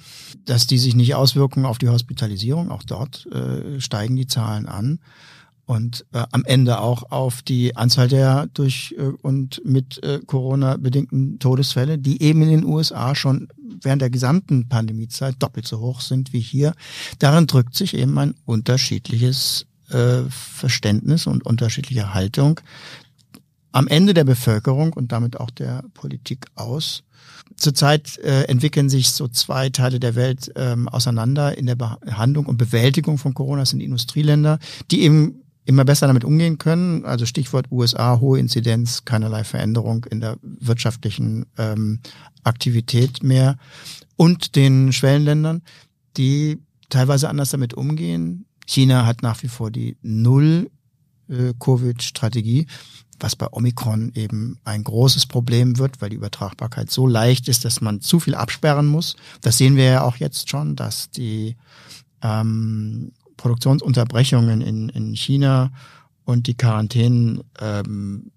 dass 0.45 0.67
die 0.67 0.77
sich 0.77 0.95
nicht 0.95 1.15
auswirken 1.15 1.65
auf 1.65 1.77
die 1.77 1.89
Hospitalisierung. 1.89 2.71
Auch 2.71 2.83
dort 2.83 3.25
äh, 3.27 3.79
steigen 3.79 4.15
die 4.17 4.27
Zahlen 4.27 4.65
an 4.65 4.99
und 5.65 6.05
äh, 6.13 6.23
am 6.31 6.43
Ende 6.45 6.79
auch 6.79 7.11
auf 7.11 7.41
die 7.41 7.75
Anzahl 7.75 8.07
der 8.07 8.47
durch 8.53 8.95
äh, 8.97 9.03
und 9.21 9.61
mit 9.63 10.03
äh, 10.03 10.19
Corona 10.25 10.77
bedingten 10.77 11.39
Todesfälle, 11.39 11.97
die 11.97 12.21
eben 12.21 12.41
in 12.41 12.49
den 12.49 12.65
USA 12.65 13.15
schon 13.15 13.47
während 13.81 14.01
der 14.01 14.09
gesamten 14.09 14.67
Pandemiezeit 14.67 15.35
doppelt 15.39 15.67
so 15.67 15.79
hoch 15.79 16.01
sind 16.01 16.33
wie 16.33 16.39
hier. 16.39 16.73
Darin 17.19 17.47
drückt 17.47 17.75
sich 17.75 17.93
eben 17.93 18.17
ein 18.17 18.35
unterschiedliches 18.45 19.65
äh, 19.89 20.23
Verständnis 20.29 21.27
und 21.27 21.45
unterschiedliche 21.45 22.13
Haltung 22.13 22.59
am 23.71 23.87
Ende 23.87 24.13
der 24.13 24.23
Bevölkerung 24.23 24.93
und 24.93 25.11
damit 25.11 25.39
auch 25.39 25.49
der 25.49 25.83
Politik 25.93 26.45
aus. 26.55 27.03
Zurzeit 27.57 28.17
äh, 28.19 28.43
entwickeln 28.43 28.89
sich 28.89 29.11
so 29.11 29.27
zwei 29.27 29.69
Teile 29.69 29.99
der 29.99 30.15
Welt 30.15 30.51
ähm, 30.55 30.87
auseinander 30.87 31.57
in 31.57 31.65
der 31.65 31.75
Behandlung 31.75 32.45
und 32.45 32.57
Bewältigung 32.57 33.17
von 33.17 33.33
Corona. 33.33 33.61
Das 33.61 33.69
sind 33.69 33.81
Industrieländer, 33.81 34.59
die 34.91 35.01
eben 35.01 35.42
immer 35.65 35.85
besser 35.85 36.07
damit 36.07 36.23
umgehen 36.23 36.57
können. 36.57 37.05
Also 37.05 37.25
Stichwort 37.25 37.71
USA, 37.71 38.19
hohe 38.19 38.39
Inzidenz, 38.39 39.05
keinerlei 39.05 39.43
Veränderung 39.43 40.05
in 40.05 40.19
der 40.19 40.37
wirtschaftlichen 40.41 41.45
ähm, 41.57 41.99
Aktivität 42.43 43.23
mehr. 43.23 43.57
Und 44.15 44.55
den 44.55 44.91
Schwellenländern, 44.91 45.61
die 46.17 46.59
teilweise 46.89 47.29
anders 47.29 47.51
damit 47.51 47.73
umgehen. 47.73 48.45
China 48.65 49.05
hat 49.05 49.23
nach 49.23 49.41
wie 49.43 49.47
vor 49.47 49.71
die 49.71 49.97
Null-Covid-Strategie, 50.01 52.67
was 53.19 53.35
bei 53.35 53.47
Omikron 53.51 54.11
eben 54.15 54.59
ein 54.63 54.83
großes 54.83 55.25
Problem 55.25 55.77
wird, 55.77 56.01
weil 56.01 56.09
die 56.09 56.17
Übertragbarkeit 56.17 56.91
so 56.91 57.07
leicht 57.07 57.47
ist, 57.47 57.65
dass 57.65 57.81
man 57.81 58.01
zu 58.01 58.19
viel 58.19 58.35
absperren 58.35 58.87
muss. 58.87 59.15
Das 59.41 59.57
sehen 59.57 59.75
wir 59.75 59.85
ja 59.85 60.03
auch 60.03 60.17
jetzt 60.17 60.49
schon, 60.49 60.75
dass 60.75 61.09
die 61.09 61.55
ähm, 62.21 63.11
Produktionsunterbrechungen 63.43 64.61
in, 64.61 64.87
in 64.87 65.13
China 65.17 65.73
und 66.23 66.47
die 66.47 66.53
Quarantänen 66.53 67.43
ähm, 67.59 68.31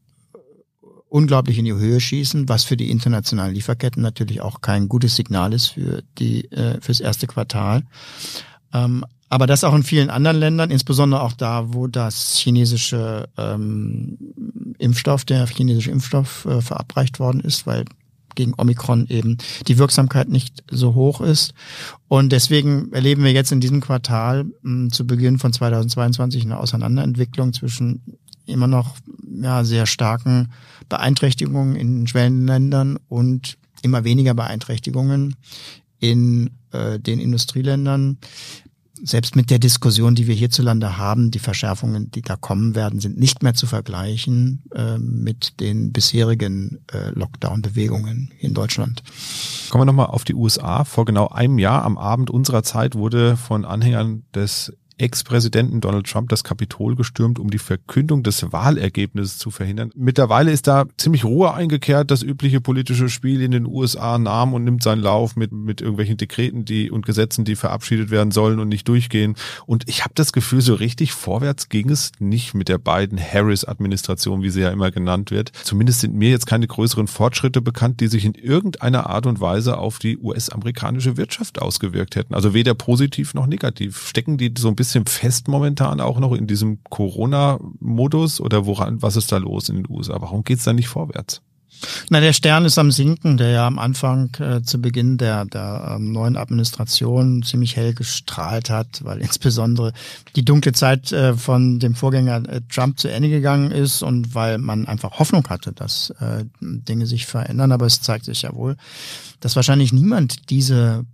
unglaublich 1.08 1.58
in 1.58 1.64
die 1.64 1.74
Höhe 1.74 2.00
schießen, 2.00 2.48
was 2.48 2.64
für 2.64 2.76
die 2.76 2.90
internationalen 2.90 3.54
Lieferketten 3.54 4.02
natürlich 4.02 4.40
auch 4.40 4.62
kein 4.62 4.88
gutes 4.88 5.14
Signal 5.14 5.52
ist 5.52 5.68
für 5.68 6.02
die 6.18 6.50
äh, 6.50 6.80
fürs 6.80 6.98
erste 6.98 7.28
Quartal. 7.28 7.84
Ähm, 8.74 9.04
aber 9.28 9.46
das 9.46 9.62
auch 9.62 9.76
in 9.76 9.84
vielen 9.84 10.10
anderen 10.10 10.38
Ländern, 10.38 10.72
insbesondere 10.72 11.22
auch 11.22 11.34
da, 11.34 11.72
wo 11.72 11.86
das 11.86 12.38
chinesische 12.38 13.28
ähm, 13.36 14.18
Impfstoff, 14.78 15.24
der 15.24 15.46
chinesische 15.46 15.92
Impfstoff 15.92 16.46
äh, 16.46 16.60
verabreicht 16.60 17.20
worden 17.20 17.42
ist, 17.42 17.64
weil 17.64 17.84
gegen 18.36 18.54
Omikron 18.56 19.06
eben 19.08 19.38
die 19.66 19.78
Wirksamkeit 19.78 20.28
nicht 20.28 20.62
so 20.70 20.94
hoch 20.94 21.20
ist. 21.20 21.52
Und 22.06 22.30
deswegen 22.30 22.92
erleben 22.92 23.24
wir 23.24 23.32
jetzt 23.32 23.50
in 23.50 23.60
diesem 23.60 23.80
Quartal 23.80 24.44
mh, 24.44 24.52
hm, 24.62 24.92
zu 24.92 25.06
Beginn 25.06 25.38
von 25.38 25.52
2022 25.52 26.44
eine 26.44 26.58
Auseinanderentwicklung 26.58 27.52
zwischen 27.52 28.02
immer 28.46 28.68
noch 28.68 28.96
ja, 29.42 29.64
sehr 29.64 29.86
starken 29.86 30.52
Beeinträchtigungen 30.88 31.74
in 31.74 32.06
Schwellenländern 32.06 32.98
und 33.08 33.58
immer 33.82 34.04
weniger 34.04 34.34
Beeinträchtigungen 34.34 35.34
in 35.98 36.50
äh, 36.72 36.98
den 37.00 37.18
Industrieländern 37.18 38.18
selbst 39.02 39.36
mit 39.36 39.50
der 39.50 39.58
Diskussion, 39.58 40.14
die 40.14 40.26
wir 40.26 40.34
hierzulande 40.34 40.96
haben, 40.96 41.30
die 41.30 41.38
Verschärfungen, 41.38 42.10
die 42.10 42.22
da 42.22 42.36
kommen 42.36 42.74
werden, 42.74 43.00
sind 43.00 43.18
nicht 43.18 43.42
mehr 43.42 43.54
zu 43.54 43.66
vergleichen 43.66 44.64
äh, 44.74 44.98
mit 44.98 45.60
den 45.60 45.92
bisherigen 45.92 46.80
äh, 46.92 47.10
Lockdown-Bewegungen 47.10 48.32
in 48.38 48.54
Deutschland. 48.54 49.02
Kommen 49.70 49.82
wir 49.82 49.86
nochmal 49.86 50.06
auf 50.06 50.24
die 50.24 50.34
USA. 50.34 50.84
Vor 50.84 51.04
genau 51.04 51.28
einem 51.28 51.58
Jahr 51.58 51.84
am 51.84 51.98
Abend 51.98 52.30
unserer 52.30 52.62
Zeit 52.62 52.94
wurde 52.94 53.36
von 53.36 53.64
Anhängern 53.64 54.24
des 54.34 54.72
Ex-Präsidenten 54.98 55.80
Donald 55.80 56.06
Trump 56.06 56.30
das 56.30 56.42
Kapitol 56.42 56.96
gestürmt, 56.96 57.38
um 57.38 57.50
die 57.50 57.58
Verkündung 57.58 58.22
des 58.22 58.50
Wahlergebnisses 58.52 59.36
zu 59.36 59.50
verhindern. 59.50 59.90
Mittlerweile 59.94 60.50
ist 60.50 60.66
da 60.66 60.86
ziemlich 60.96 61.24
Ruhe 61.24 61.52
eingekehrt. 61.52 62.10
Das 62.10 62.22
übliche 62.22 62.60
politische 62.60 63.08
Spiel 63.08 63.42
in 63.42 63.50
den 63.50 63.66
USA 63.66 64.18
nahm 64.18 64.54
und 64.54 64.64
nimmt 64.64 64.82
seinen 64.82 65.02
Lauf 65.02 65.36
mit, 65.36 65.52
mit 65.52 65.80
irgendwelchen 65.80 66.16
Dekreten 66.16 66.64
die, 66.64 66.90
und 66.90 67.04
Gesetzen, 67.04 67.44
die 67.44 67.56
verabschiedet 67.56 68.10
werden 68.10 68.30
sollen 68.30 68.58
und 68.58 68.68
nicht 68.68 68.88
durchgehen. 68.88 69.34
Und 69.66 69.86
ich 69.86 70.02
habe 70.04 70.14
das 70.14 70.32
Gefühl, 70.32 70.62
so 70.62 70.74
richtig 70.74 71.12
vorwärts 71.12 71.68
ging 71.68 71.90
es 71.90 72.12
nicht 72.18 72.54
mit 72.54 72.68
der 72.68 72.78
beiden 72.78 73.18
Harris-Administration, 73.20 74.42
wie 74.42 74.50
sie 74.50 74.62
ja 74.62 74.70
immer 74.70 74.90
genannt 74.90 75.30
wird. 75.30 75.52
Zumindest 75.62 76.00
sind 76.00 76.14
mir 76.14 76.30
jetzt 76.30 76.46
keine 76.46 76.66
größeren 76.66 77.06
Fortschritte 77.06 77.60
bekannt, 77.60 78.00
die 78.00 78.08
sich 78.08 78.24
in 78.24 78.34
irgendeiner 78.34 79.10
Art 79.10 79.26
und 79.26 79.40
Weise 79.40 79.76
auf 79.76 79.98
die 79.98 80.16
US-amerikanische 80.16 81.18
Wirtschaft 81.18 81.60
ausgewirkt 81.60 82.16
hätten. 82.16 82.34
Also 82.34 82.54
weder 82.54 82.74
positiv 82.74 83.34
noch 83.34 83.46
negativ. 83.46 84.08
Stecken 84.08 84.38
die 84.38 84.54
so 84.56 84.68
ein 84.68 84.76
bisschen 84.76 84.85
bisschen 84.86 85.06
fest 85.06 85.48
momentan 85.48 86.00
auch 86.00 86.18
noch 86.18 86.32
in 86.32 86.46
diesem 86.46 86.82
Corona-Modus 86.84 88.40
oder 88.40 88.66
woran, 88.66 89.02
was 89.02 89.16
ist 89.16 89.32
da 89.32 89.38
los 89.38 89.68
in 89.68 89.76
den 89.76 89.86
USA? 89.88 90.20
Warum 90.20 90.44
geht's 90.44 90.64
da 90.64 90.72
nicht 90.72 90.88
vorwärts? 90.88 91.42
Na, 92.08 92.20
der 92.20 92.32
Stern 92.32 92.64
ist 92.64 92.78
am 92.78 92.90
Sinken, 92.90 93.36
der 93.36 93.50
ja 93.50 93.66
am 93.66 93.78
Anfang 93.78 94.34
äh, 94.38 94.62
zu 94.62 94.80
Beginn 94.80 95.18
der, 95.18 95.44
der 95.44 95.96
ähm, 95.96 96.12
neuen 96.12 96.36
Administration 96.36 97.42
ziemlich 97.42 97.76
hell 97.76 97.92
gestrahlt 97.92 98.70
hat, 98.70 99.04
weil 99.04 99.18
insbesondere 99.20 99.92
die 100.36 100.44
dunkle 100.44 100.72
Zeit 100.72 101.12
äh, 101.12 101.34
von 101.34 101.78
dem 101.78 101.94
Vorgänger 101.94 102.48
äh, 102.48 102.60
Trump 102.70 102.98
zu 102.98 103.08
Ende 103.08 103.28
gegangen 103.28 103.72
ist 103.72 104.02
und 104.02 104.34
weil 104.34 104.56
man 104.56 104.86
einfach 104.86 105.18
Hoffnung 105.18 105.46
hatte, 105.48 105.72
dass 105.72 106.10
äh, 106.20 106.44
Dinge 106.60 107.06
sich 107.06 107.26
verändern. 107.26 107.72
Aber 107.72 107.84
es 107.84 108.00
zeigt 108.00 108.24
sich 108.24 108.42
ja 108.42 108.54
wohl, 108.54 108.76
dass 109.40 109.56
wahrscheinlich 109.56 109.92
niemand 109.92 110.48
diese 110.48 111.04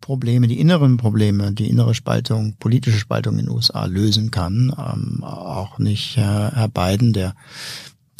Probleme, 0.00 0.48
die 0.48 0.60
inneren 0.60 0.96
Probleme, 0.96 1.52
die 1.52 1.68
innere 1.68 1.94
Spaltung, 1.94 2.56
politische 2.58 2.98
Spaltung 2.98 3.38
in 3.38 3.46
den 3.46 3.54
USA 3.54 3.86
lösen 3.86 4.30
kann. 4.30 4.72
Ähm, 4.78 5.24
auch 5.24 5.78
nicht 5.78 6.16
äh, 6.16 6.20
Herr 6.20 6.68
Biden, 6.68 7.12
der 7.12 7.34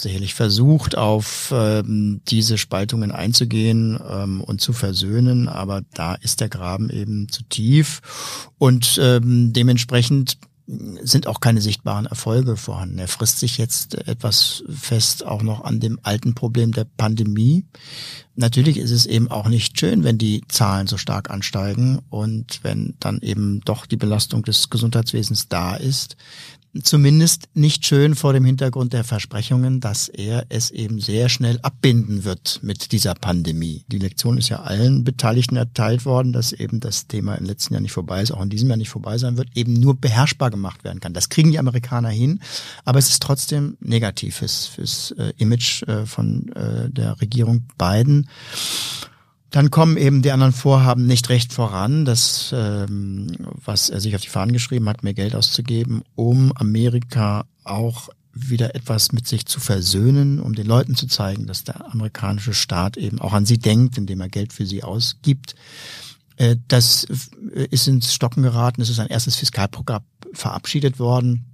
sicherlich 0.00 0.34
versucht, 0.34 0.96
auf 0.96 1.52
ähm, 1.54 2.20
diese 2.28 2.58
Spaltungen 2.58 3.10
einzugehen 3.10 3.98
ähm, 4.08 4.40
und 4.40 4.60
zu 4.60 4.72
versöhnen, 4.72 5.48
aber 5.48 5.82
da 5.94 6.14
ist 6.14 6.40
der 6.40 6.48
Graben 6.48 6.90
eben 6.90 7.28
zu 7.28 7.42
tief 7.44 8.50
und 8.58 8.98
ähm, 9.02 9.52
dementsprechend 9.52 10.38
sind 10.68 11.26
auch 11.26 11.40
keine 11.40 11.62
sichtbaren 11.62 12.04
Erfolge 12.04 12.59
vorhanden. 12.59 12.98
Er 12.98 13.09
frisst 13.09 13.38
sich 13.38 13.57
jetzt 13.57 13.94
etwas 14.07 14.62
fest 14.68 15.24
auch 15.24 15.42
noch 15.42 15.64
an 15.64 15.81
dem 15.81 15.98
alten 16.02 16.35
Problem 16.35 16.72
der 16.72 16.85
Pandemie. 16.85 17.64
Natürlich 18.37 18.76
ist 18.76 18.90
es 18.90 19.07
eben 19.07 19.31
auch 19.31 19.48
nicht 19.48 19.81
schön, 19.81 20.04
wenn 20.04 20.18
die 20.18 20.42
Zahlen 20.48 20.87
so 20.87 20.98
stark 20.98 21.31
ansteigen 21.31 22.00
und 22.11 22.61
wenn 22.62 22.94
dann 23.00 23.20
eben 23.22 23.62
doch 23.64 23.87
die 23.87 23.96
Belastung 23.96 24.42
des 24.42 24.68
Gesundheitswesens 24.68 25.48
da 25.48 25.74
ist 25.74 26.16
zumindest 26.83 27.48
nicht 27.54 27.87
schön 27.87 28.14
vor 28.14 28.33
dem 28.33 28.44
Hintergrund 28.44 28.92
der 28.92 29.04
Versprechungen, 29.04 29.81
dass 29.81 30.09
er 30.09 30.46
es 30.48 30.70
eben 30.70 31.00
sehr 31.00 31.28
schnell 31.28 31.59
abbinden 31.62 32.24
wird 32.24 32.61
mit 32.62 32.92
dieser 32.92 33.14
Pandemie. 33.14 33.85
Die 33.88 33.98
Lektion 33.98 34.38
ist 34.38 34.48
ja 34.48 34.61
allen 34.62 35.04
Beteiligten 35.04 35.57
erteilt 35.57 36.04
worden, 36.04 36.33
dass 36.33 36.52
eben 36.52 36.81
das 36.81 37.07
Thema 37.07 37.35
im 37.35 37.44
letzten 37.44 37.74
Jahr 37.74 37.81
nicht 37.81 37.92
vorbei 37.92 38.22
ist, 38.22 38.33
auch 38.33 38.42
in 38.42 38.50
diesem 38.50 38.68
Jahr 38.68 38.76
nicht 38.76 38.90
vorbei 38.90 39.18
sein 39.18 39.37
wird, 39.37 39.48
eben 39.54 39.74
nur 39.74 39.96
beherrschbar 39.96 40.50
gemacht 40.50 40.85
werden 40.85 41.00
kann. 41.00 41.12
Das 41.12 41.28
kriegen 41.28 41.50
die 41.50 41.59
Amerikaner 41.59 42.11
hin, 42.11 42.40
aber 42.85 42.98
es 42.98 43.09
ist 43.09 43.22
trotzdem 43.22 43.76
negativ 43.81 44.37
fürs, 44.37 44.66
fürs 44.66 45.12
äh, 45.12 45.33
Image 45.38 45.83
äh, 45.85 46.07
von 46.07 46.52
äh, 46.54 46.90
der 46.90 47.20
Regierung 47.20 47.66
Biden. 47.78 48.28
Dann 49.50 49.70
kommen 49.70 49.96
eben 49.96 50.20
die 50.22 50.30
anderen 50.30 50.52
Vorhaben 50.52 51.06
nicht 51.06 51.30
recht 51.30 51.52
voran. 51.52 52.04
Das, 52.04 52.52
ähm, 52.54 53.34
was 53.64 53.88
er 53.88 54.00
sich 54.00 54.14
auf 54.14 54.20
die 54.20 54.28
Fahnen 54.28 54.52
geschrieben 54.52 54.88
hat, 54.88 55.02
mehr 55.02 55.14
Geld 55.14 55.34
auszugeben, 55.34 56.02
um 56.14 56.52
Amerika 56.54 57.46
auch 57.64 58.11
wieder 58.34 58.74
etwas 58.74 59.12
mit 59.12 59.26
sich 59.26 59.46
zu 59.46 59.58
versöhnen, 59.58 60.38
um 60.38 60.54
den 60.54 60.66
Leuten 60.66 60.94
zu 60.94 61.06
zeigen, 61.06 61.46
dass 61.46 61.64
der 61.64 61.92
amerikanische 61.92 62.54
Staat 62.54 62.96
eben 62.96 63.20
auch 63.20 63.32
an 63.32 63.46
sie 63.46 63.58
denkt, 63.58 63.98
indem 63.98 64.20
er 64.20 64.28
Geld 64.28 64.52
für 64.52 64.66
sie 64.66 64.84
ausgibt. 64.84 65.54
Äh, 66.37 66.56
das 66.68 67.04
ist 67.04 67.88
ins 67.88 68.12
Stocken 68.14 68.42
geraten. 68.42 68.82
Es 68.82 68.90
ist 68.90 69.00
ein 69.00 69.08
erstes 69.08 69.37
Fiskalprogramm 69.37 70.02
verabschiedet 70.34 70.98
worden 70.98 71.47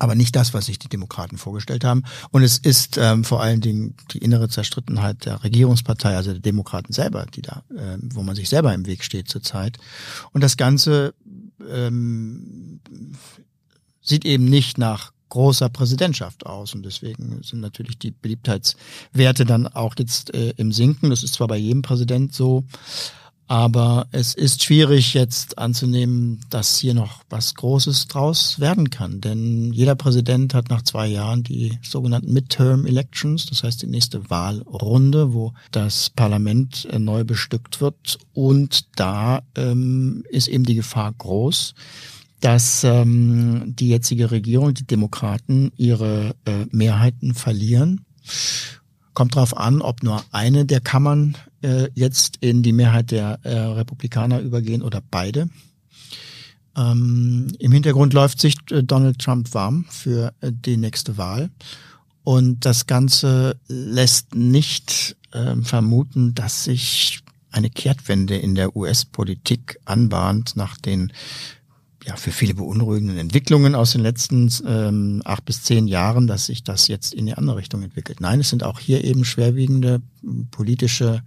aber 0.00 0.14
nicht 0.14 0.34
das, 0.34 0.54
was 0.54 0.66
sich 0.66 0.78
die 0.78 0.88
Demokraten 0.88 1.38
vorgestellt 1.38 1.84
haben. 1.84 2.02
Und 2.30 2.42
es 2.42 2.58
ist 2.58 2.98
ähm, 2.98 3.22
vor 3.22 3.42
allen 3.42 3.60
Dingen 3.60 3.94
die 4.12 4.18
innere 4.18 4.48
Zerstrittenheit 4.48 5.26
der 5.26 5.44
Regierungspartei, 5.44 6.16
also 6.16 6.32
der 6.32 6.40
Demokraten 6.40 6.92
selber, 6.92 7.26
die 7.26 7.42
da, 7.42 7.62
äh, 7.70 7.98
wo 8.14 8.22
man 8.22 8.34
sich 8.34 8.48
selber 8.48 8.74
im 8.74 8.86
Weg 8.86 9.04
steht 9.04 9.28
zurzeit. 9.28 9.78
Und 10.32 10.42
das 10.42 10.56
Ganze 10.56 11.14
ähm, 11.70 12.80
sieht 14.00 14.24
eben 14.24 14.46
nicht 14.46 14.78
nach 14.78 15.12
großer 15.28 15.68
Präsidentschaft 15.68 16.44
aus 16.44 16.74
und 16.74 16.84
deswegen 16.84 17.40
sind 17.42 17.60
natürlich 17.60 17.98
die 17.98 18.10
Beliebtheitswerte 18.10 19.44
dann 19.44 19.68
auch 19.68 19.94
jetzt 19.98 20.34
äh, 20.34 20.54
im 20.56 20.72
Sinken. 20.72 21.10
Das 21.10 21.22
ist 21.22 21.34
zwar 21.34 21.46
bei 21.46 21.56
jedem 21.56 21.82
Präsident 21.82 22.34
so, 22.34 22.64
aber 23.50 24.06
es 24.12 24.34
ist 24.34 24.62
schwierig 24.62 25.12
jetzt 25.12 25.58
anzunehmen, 25.58 26.38
dass 26.50 26.78
hier 26.78 26.94
noch 26.94 27.24
was 27.30 27.56
Großes 27.56 28.06
draus 28.06 28.60
werden 28.60 28.90
kann. 28.90 29.20
Denn 29.20 29.72
jeder 29.72 29.96
Präsident 29.96 30.54
hat 30.54 30.70
nach 30.70 30.82
zwei 30.82 31.08
Jahren 31.08 31.42
die 31.42 31.76
sogenannten 31.82 32.32
Midterm 32.32 32.86
Elections, 32.86 33.46
das 33.46 33.64
heißt 33.64 33.82
die 33.82 33.88
nächste 33.88 34.30
Wahlrunde, 34.30 35.32
wo 35.32 35.52
das 35.72 36.10
Parlament 36.10 36.86
äh, 36.92 37.00
neu 37.00 37.24
bestückt 37.24 37.80
wird. 37.80 38.20
Und 38.34 38.86
da 38.94 39.42
ähm, 39.56 40.22
ist 40.28 40.46
eben 40.46 40.62
die 40.62 40.76
Gefahr 40.76 41.12
groß, 41.18 41.74
dass 42.38 42.84
ähm, 42.84 43.74
die 43.74 43.88
jetzige 43.88 44.30
Regierung, 44.30 44.74
die 44.74 44.86
Demokraten, 44.86 45.72
ihre 45.76 46.36
äh, 46.44 46.66
Mehrheiten 46.70 47.34
verlieren. 47.34 48.04
Kommt 49.14 49.36
darauf 49.36 49.56
an, 49.56 49.82
ob 49.82 50.02
nur 50.02 50.22
eine 50.30 50.64
der 50.64 50.80
Kammern 50.80 51.36
äh, 51.62 51.88
jetzt 51.94 52.38
in 52.40 52.62
die 52.62 52.72
Mehrheit 52.72 53.10
der 53.10 53.40
äh, 53.42 53.56
Republikaner 53.58 54.40
übergehen 54.40 54.82
oder 54.82 55.02
beide. 55.10 55.48
Ähm, 56.76 57.48
Im 57.58 57.72
Hintergrund 57.72 58.12
läuft 58.12 58.40
sich 58.40 58.56
äh, 58.70 58.82
Donald 58.82 59.18
Trump 59.18 59.52
warm 59.54 59.84
für 59.88 60.32
äh, 60.40 60.52
die 60.52 60.76
nächste 60.76 61.18
Wahl. 61.18 61.50
Und 62.22 62.64
das 62.64 62.86
Ganze 62.86 63.56
lässt 63.66 64.34
nicht 64.34 65.16
äh, 65.32 65.56
vermuten, 65.62 66.34
dass 66.34 66.64
sich 66.64 67.20
eine 67.50 67.70
Kehrtwende 67.70 68.36
in 68.36 68.54
der 68.54 68.76
US-Politik 68.76 69.78
anbahnt 69.84 70.54
nach 70.54 70.76
den 70.76 71.12
ja, 72.10 72.16
für 72.16 72.32
viele 72.32 72.54
beunruhigenden 72.54 73.18
Entwicklungen 73.18 73.76
aus 73.76 73.92
den 73.92 74.00
letzten 74.00 74.50
ähm, 74.66 75.22
acht 75.24 75.44
bis 75.44 75.62
zehn 75.62 75.86
Jahren, 75.86 76.26
dass 76.26 76.46
sich 76.46 76.64
das 76.64 76.88
jetzt 76.88 77.14
in 77.14 77.26
die 77.26 77.34
andere 77.34 77.58
Richtung 77.58 77.84
entwickelt. 77.84 78.20
Nein, 78.20 78.40
es 78.40 78.50
sind 78.50 78.64
auch 78.64 78.80
hier 78.80 79.04
eben 79.04 79.24
schwerwiegende 79.24 80.02
politische 80.50 81.22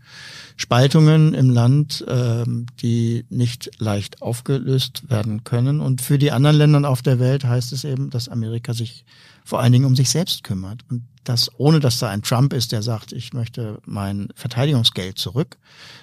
Spaltungen 0.58 1.34
im 1.34 1.50
Land, 1.50 2.04
ähm, 2.10 2.66
die 2.82 3.26
nicht 3.30 3.72
leicht 3.80 4.22
aufgelöst 4.22 5.10
werden 5.10 5.46
können. 5.46 5.80
Und 5.80 6.02
für 6.02 6.18
die 6.18 6.34
anderen 6.34 6.58
Länder 6.58 6.90
auf 6.90 7.02
der 7.02 7.18
Welt 7.18 7.46
heißt 7.46 7.72
es 7.72 7.86
eben, 7.86 8.10
dass 8.10 8.28
Amerika 8.28 8.74
sich 8.74 9.06
vor 9.46 9.62
allen 9.62 9.72
Dingen 9.72 9.86
um 9.86 9.96
sich 9.96 10.10
selbst 10.10 10.44
kümmert. 10.44 10.82
Und 10.90 11.06
das 11.24 11.50
ohne, 11.58 11.80
dass 11.80 12.00
da 12.00 12.10
ein 12.10 12.24
Trump 12.24 12.52
ist, 12.52 12.74
der 12.74 12.84
sagt, 12.84 13.14
ich 13.14 13.32
möchte 13.32 13.80
mein 13.86 14.28
Verteidigungsgeld 14.36 15.18
zurück, 15.18 15.60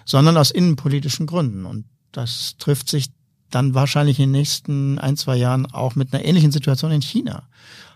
sondern 0.06 0.38
aus 0.38 0.50
innenpolitischen 0.50 1.26
Gründen. 1.26 1.66
Und 1.66 1.84
das 2.12 2.56
trifft 2.56 2.88
sich 2.88 3.10
dann 3.50 3.74
wahrscheinlich 3.74 4.18
in 4.18 4.26
den 4.26 4.32
nächsten 4.32 4.98
ein, 4.98 5.16
zwei 5.16 5.36
Jahren 5.36 5.66
auch 5.66 5.94
mit 5.94 6.12
einer 6.12 6.24
ähnlichen 6.24 6.52
Situation 6.52 6.92
in 6.92 7.02
China. 7.02 7.44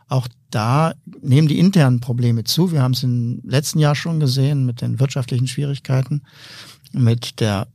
Auch 0.08 0.28
da 0.50 0.94
nehmen 1.22 1.48
die 1.48 1.58
internen 1.58 2.00
Probleme 2.00 2.44
zu. 2.44 2.72
Wir 2.72 2.82
haben 2.82 2.92
es 2.92 3.02
im 3.02 3.40
letzten 3.44 3.78
Jahr 3.78 3.94
schon 3.94 4.20
gesehen 4.20 4.66
mit 4.66 4.80
den 4.80 5.00
wirtschaftlichen 5.00 5.48
Schwierigkeiten, 5.48 6.22
mit 6.92 7.40
der 7.40 7.68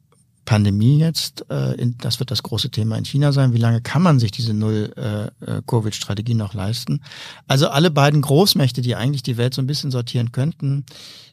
Pandemie 0.49 0.97
jetzt, 0.97 1.45
äh, 1.51 1.75
das 1.99 2.19
wird 2.19 2.31
das 2.31 2.41
große 2.41 2.71
Thema 2.71 2.97
in 2.97 3.05
China 3.05 3.31
sein. 3.31 3.53
Wie 3.53 3.59
lange 3.59 3.81
kann 3.81 4.01
man 4.01 4.17
sich 4.17 4.31
diese 4.31 4.55
Null-Covid-Strategie 4.55 6.33
noch 6.33 6.55
leisten? 6.55 7.01
Also 7.45 7.69
alle 7.69 7.91
beiden 7.91 8.21
Großmächte, 8.21 8.81
die 8.81 8.95
eigentlich 8.95 9.21
die 9.21 9.37
Welt 9.37 9.53
so 9.53 9.61
ein 9.61 9.67
bisschen 9.67 9.91
sortieren 9.91 10.31
könnten, 10.31 10.85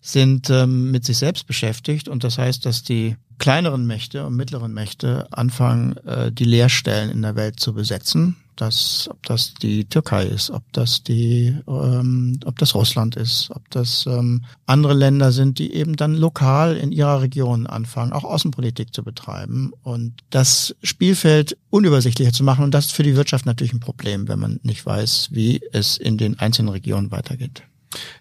sind 0.02 0.50
ähm, 0.50 0.90
mit 0.90 1.06
sich 1.06 1.16
selbst 1.16 1.46
beschäftigt. 1.46 2.08
Und 2.08 2.24
das 2.24 2.36
heißt, 2.36 2.66
dass 2.66 2.82
die 2.82 3.16
kleineren 3.38 3.86
Mächte 3.86 4.26
und 4.26 4.36
mittleren 4.36 4.72
Mächte 4.72 5.26
anfangen, 5.30 5.96
äh, 5.98 6.32
die 6.32 6.44
Leerstellen 6.44 7.10
in 7.10 7.22
der 7.22 7.36
Welt 7.36 7.60
zu 7.60 7.74
besetzen 7.74 8.36
das, 8.56 9.08
ob 9.10 9.22
das 9.24 9.54
die 9.54 9.84
Türkei 9.84 10.24
ist, 10.24 10.50
ob 10.50 10.64
das 10.72 11.02
die, 11.02 11.54
ähm, 11.68 12.40
ob 12.44 12.58
das 12.58 12.74
Russland 12.74 13.16
ist, 13.16 13.50
ob 13.50 13.70
das 13.70 14.06
ähm, 14.06 14.44
andere 14.64 14.94
Länder 14.94 15.30
sind, 15.30 15.58
die 15.58 15.72
eben 15.74 15.96
dann 15.96 16.14
lokal 16.14 16.76
in 16.76 16.90
ihrer 16.90 17.20
Region 17.20 17.66
anfangen, 17.66 18.12
auch 18.12 18.24
Außenpolitik 18.24 18.92
zu 18.94 19.04
betreiben 19.04 19.72
und 19.82 20.14
das 20.30 20.74
Spielfeld 20.82 21.56
unübersichtlicher 21.70 22.32
zu 22.32 22.44
machen. 22.44 22.64
Und 22.64 22.72
das 22.72 22.86
ist 22.86 22.92
für 22.92 23.02
die 23.02 23.16
Wirtschaft 23.16 23.46
natürlich 23.46 23.74
ein 23.74 23.80
Problem, 23.80 24.28
wenn 24.28 24.38
man 24.38 24.58
nicht 24.62 24.84
weiß, 24.84 25.28
wie 25.32 25.60
es 25.72 25.96
in 25.96 26.18
den 26.18 26.38
einzelnen 26.38 26.70
Regionen 26.70 27.10
weitergeht. 27.10 27.62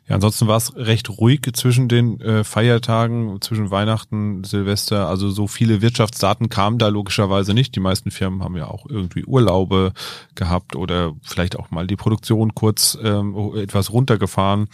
Ja, 0.07 0.15
ansonsten 0.15 0.47
war 0.47 0.57
es 0.57 0.75
recht 0.75 1.09
ruhig 1.09 1.41
zwischen 1.53 1.87
den 1.87 2.21
äh, 2.21 2.43
Feiertagen, 2.43 3.41
zwischen 3.41 3.71
Weihnachten, 3.71 4.43
Silvester. 4.43 5.07
Also 5.07 5.29
so 5.29 5.47
viele 5.47 5.81
Wirtschaftsdaten 5.81 6.49
kamen 6.49 6.77
da 6.77 6.87
logischerweise 6.87 7.53
nicht. 7.53 7.75
Die 7.75 7.79
meisten 7.79 8.11
Firmen 8.11 8.43
haben 8.43 8.55
ja 8.55 8.67
auch 8.67 8.85
irgendwie 8.87 9.25
Urlaube 9.25 9.93
gehabt 10.35 10.75
oder 10.75 11.13
vielleicht 11.23 11.57
auch 11.57 11.71
mal 11.71 11.87
die 11.87 11.95
Produktion 11.95 12.53
kurz 12.53 12.97
ähm, 13.01 13.35
etwas 13.55 13.91
runtergefahren. 13.91 14.67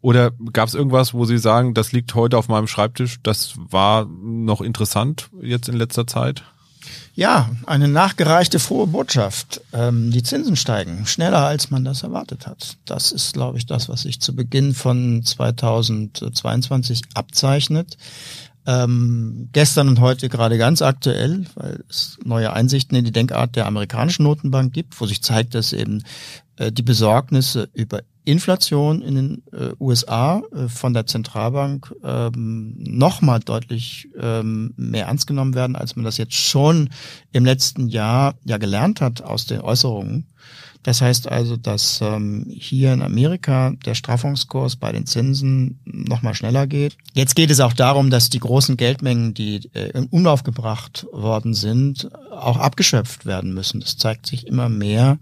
Oder 0.00 0.30
gab 0.52 0.68
es 0.68 0.74
irgendwas, 0.74 1.12
wo 1.12 1.24
Sie 1.24 1.38
sagen, 1.38 1.74
das 1.74 1.90
liegt 1.90 2.14
heute 2.14 2.38
auf 2.38 2.48
meinem 2.48 2.68
Schreibtisch, 2.68 3.18
das 3.22 3.54
war 3.56 4.06
noch 4.06 4.60
interessant 4.60 5.28
jetzt 5.40 5.68
in 5.68 5.76
letzter 5.76 6.06
Zeit? 6.06 6.44
Ja, 7.14 7.50
eine 7.66 7.88
nachgereichte 7.88 8.58
frohe 8.58 8.86
Botschaft. 8.86 9.60
Ähm, 9.72 10.10
die 10.10 10.22
Zinsen 10.22 10.56
steigen 10.56 11.06
schneller, 11.06 11.44
als 11.44 11.70
man 11.70 11.84
das 11.84 12.02
erwartet 12.02 12.46
hat. 12.46 12.76
Das 12.84 13.12
ist, 13.12 13.34
glaube 13.34 13.58
ich, 13.58 13.66
das, 13.66 13.88
was 13.88 14.02
sich 14.02 14.20
zu 14.20 14.36
Beginn 14.36 14.74
von 14.74 15.22
2022 15.24 17.02
abzeichnet. 17.14 17.96
Ähm, 18.66 19.48
gestern 19.52 19.88
und 19.88 20.00
heute 20.00 20.28
gerade 20.28 20.58
ganz 20.58 20.82
aktuell, 20.82 21.46
weil 21.54 21.82
es 21.88 22.18
neue 22.24 22.52
Einsichten 22.52 22.96
in 22.96 23.04
die 23.04 23.12
Denkart 23.12 23.56
der 23.56 23.66
amerikanischen 23.66 24.24
Notenbank 24.24 24.74
gibt, 24.74 25.00
wo 25.00 25.06
sich 25.06 25.22
zeigt, 25.22 25.54
dass 25.54 25.72
eben 25.72 26.04
die 26.58 26.82
Besorgnisse 26.82 27.68
über 27.72 28.00
Inflation 28.28 29.00
in 29.00 29.14
den 29.14 29.42
äh, 29.52 29.70
USA 29.80 30.42
äh, 30.54 30.68
von 30.68 30.92
der 30.92 31.06
Zentralbank 31.06 31.94
ähm, 32.04 32.74
nochmal 32.76 33.40
deutlich 33.40 34.10
ähm, 34.20 34.74
mehr 34.76 35.06
ernst 35.06 35.26
genommen 35.26 35.54
werden, 35.54 35.76
als 35.76 35.96
man 35.96 36.04
das 36.04 36.18
jetzt 36.18 36.34
schon 36.34 36.90
im 37.32 37.46
letzten 37.46 37.88
Jahr 37.88 38.34
ja 38.44 38.58
gelernt 38.58 39.00
hat 39.00 39.22
aus 39.22 39.46
den 39.46 39.62
Äußerungen. 39.62 40.26
Das 40.82 41.00
heißt 41.00 41.26
also, 41.26 41.56
dass 41.56 42.00
ähm, 42.02 42.46
hier 42.50 42.92
in 42.92 43.02
Amerika 43.02 43.72
der 43.84 43.94
Straffungskurs 43.94 44.76
bei 44.76 44.92
den 44.92 45.06
Zinsen 45.06 45.80
nochmal 45.84 46.34
schneller 46.34 46.66
geht. 46.66 46.96
Jetzt 47.14 47.34
geht 47.34 47.50
es 47.50 47.60
auch 47.60 47.72
darum, 47.72 48.10
dass 48.10 48.30
die 48.30 48.38
großen 48.38 48.76
Geldmengen, 48.76 49.32
die 49.32 49.68
äh, 49.72 49.90
in 49.90 50.06
Umlauf 50.06 50.44
gebracht 50.44 51.06
worden 51.12 51.54
sind, 51.54 52.10
auch 52.30 52.58
abgeschöpft 52.58 53.26
werden 53.26 53.54
müssen. 53.54 53.80
Das 53.80 53.96
zeigt 53.96 54.26
sich 54.26 54.46
immer 54.46 54.68
mehr, 54.68 55.18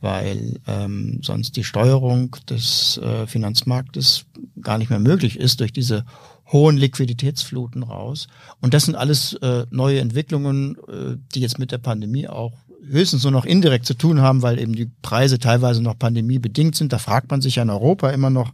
weil 0.00 0.60
ähm, 0.66 1.20
sonst 1.22 1.56
die 1.56 1.64
Steuerung 1.64 2.36
des 2.48 2.98
äh, 2.98 3.26
Finanzmarktes 3.26 4.26
gar 4.60 4.78
nicht 4.78 4.90
mehr 4.90 5.00
möglich 5.00 5.38
ist 5.38 5.60
durch 5.60 5.72
diese 5.72 6.04
hohen 6.50 6.76
Liquiditätsfluten 6.76 7.82
raus. 7.82 8.26
Und 8.60 8.74
das 8.74 8.84
sind 8.84 8.94
alles 8.94 9.34
äh, 9.34 9.66
neue 9.70 10.00
Entwicklungen, 10.00 10.76
äh, 10.88 11.16
die 11.34 11.40
jetzt 11.40 11.58
mit 11.58 11.72
der 11.72 11.78
Pandemie 11.78 12.28
auch 12.28 12.52
höchstens 12.90 13.22
nur 13.24 13.32
noch 13.32 13.44
indirekt 13.44 13.86
zu 13.86 13.94
tun 13.94 14.20
haben, 14.20 14.42
weil 14.42 14.58
eben 14.58 14.74
die 14.74 14.90
Preise 15.02 15.38
teilweise 15.38 15.82
noch 15.82 15.98
pandemiebedingt 15.98 16.74
sind. 16.74 16.92
Da 16.92 16.98
fragt 16.98 17.30
man 17.30 17.40
sich 17.40 17.56
ja 17.56 17.62
in 17.62 17.70
Europa 17.70 18.10
immer 18.10 18.30
noch, 18.30 18.52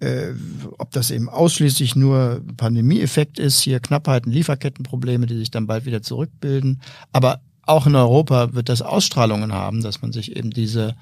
äh, 0.00 0.32
ob 0.78 0.90
das 0.90 1.10
eben 1.10 1.28
ausschließlich 1.28 1.96
nur 1.96 2.42
Pandemieeffekt 2.56 3.38
ist, 3.38 3.60
hier 3.60 3.80
Knappheiten, 3.80 4.32
Lieferkettenprobleme, 4.32 5.26
die 5.26 5.38
sich 5.38 5.50
dann 5.50 5.66
bald 5.66 5.86
wieder 5.86 6.02
zurückbilden. 6.02 6.82
Aber 7.12 7.40
auch 7.64 7.86
in 7.86 7.94
Europa 7.94 8.54
wird 8.54 8.68
das 8.68 8.82
Ausstrahlungen 8.82 9.52
haben, 9.52 9.82
dass 9.82 10.02
man 10.02 10.12
sich 10.12 10.36
eben 10.36 10.50
diese 10.50 10.96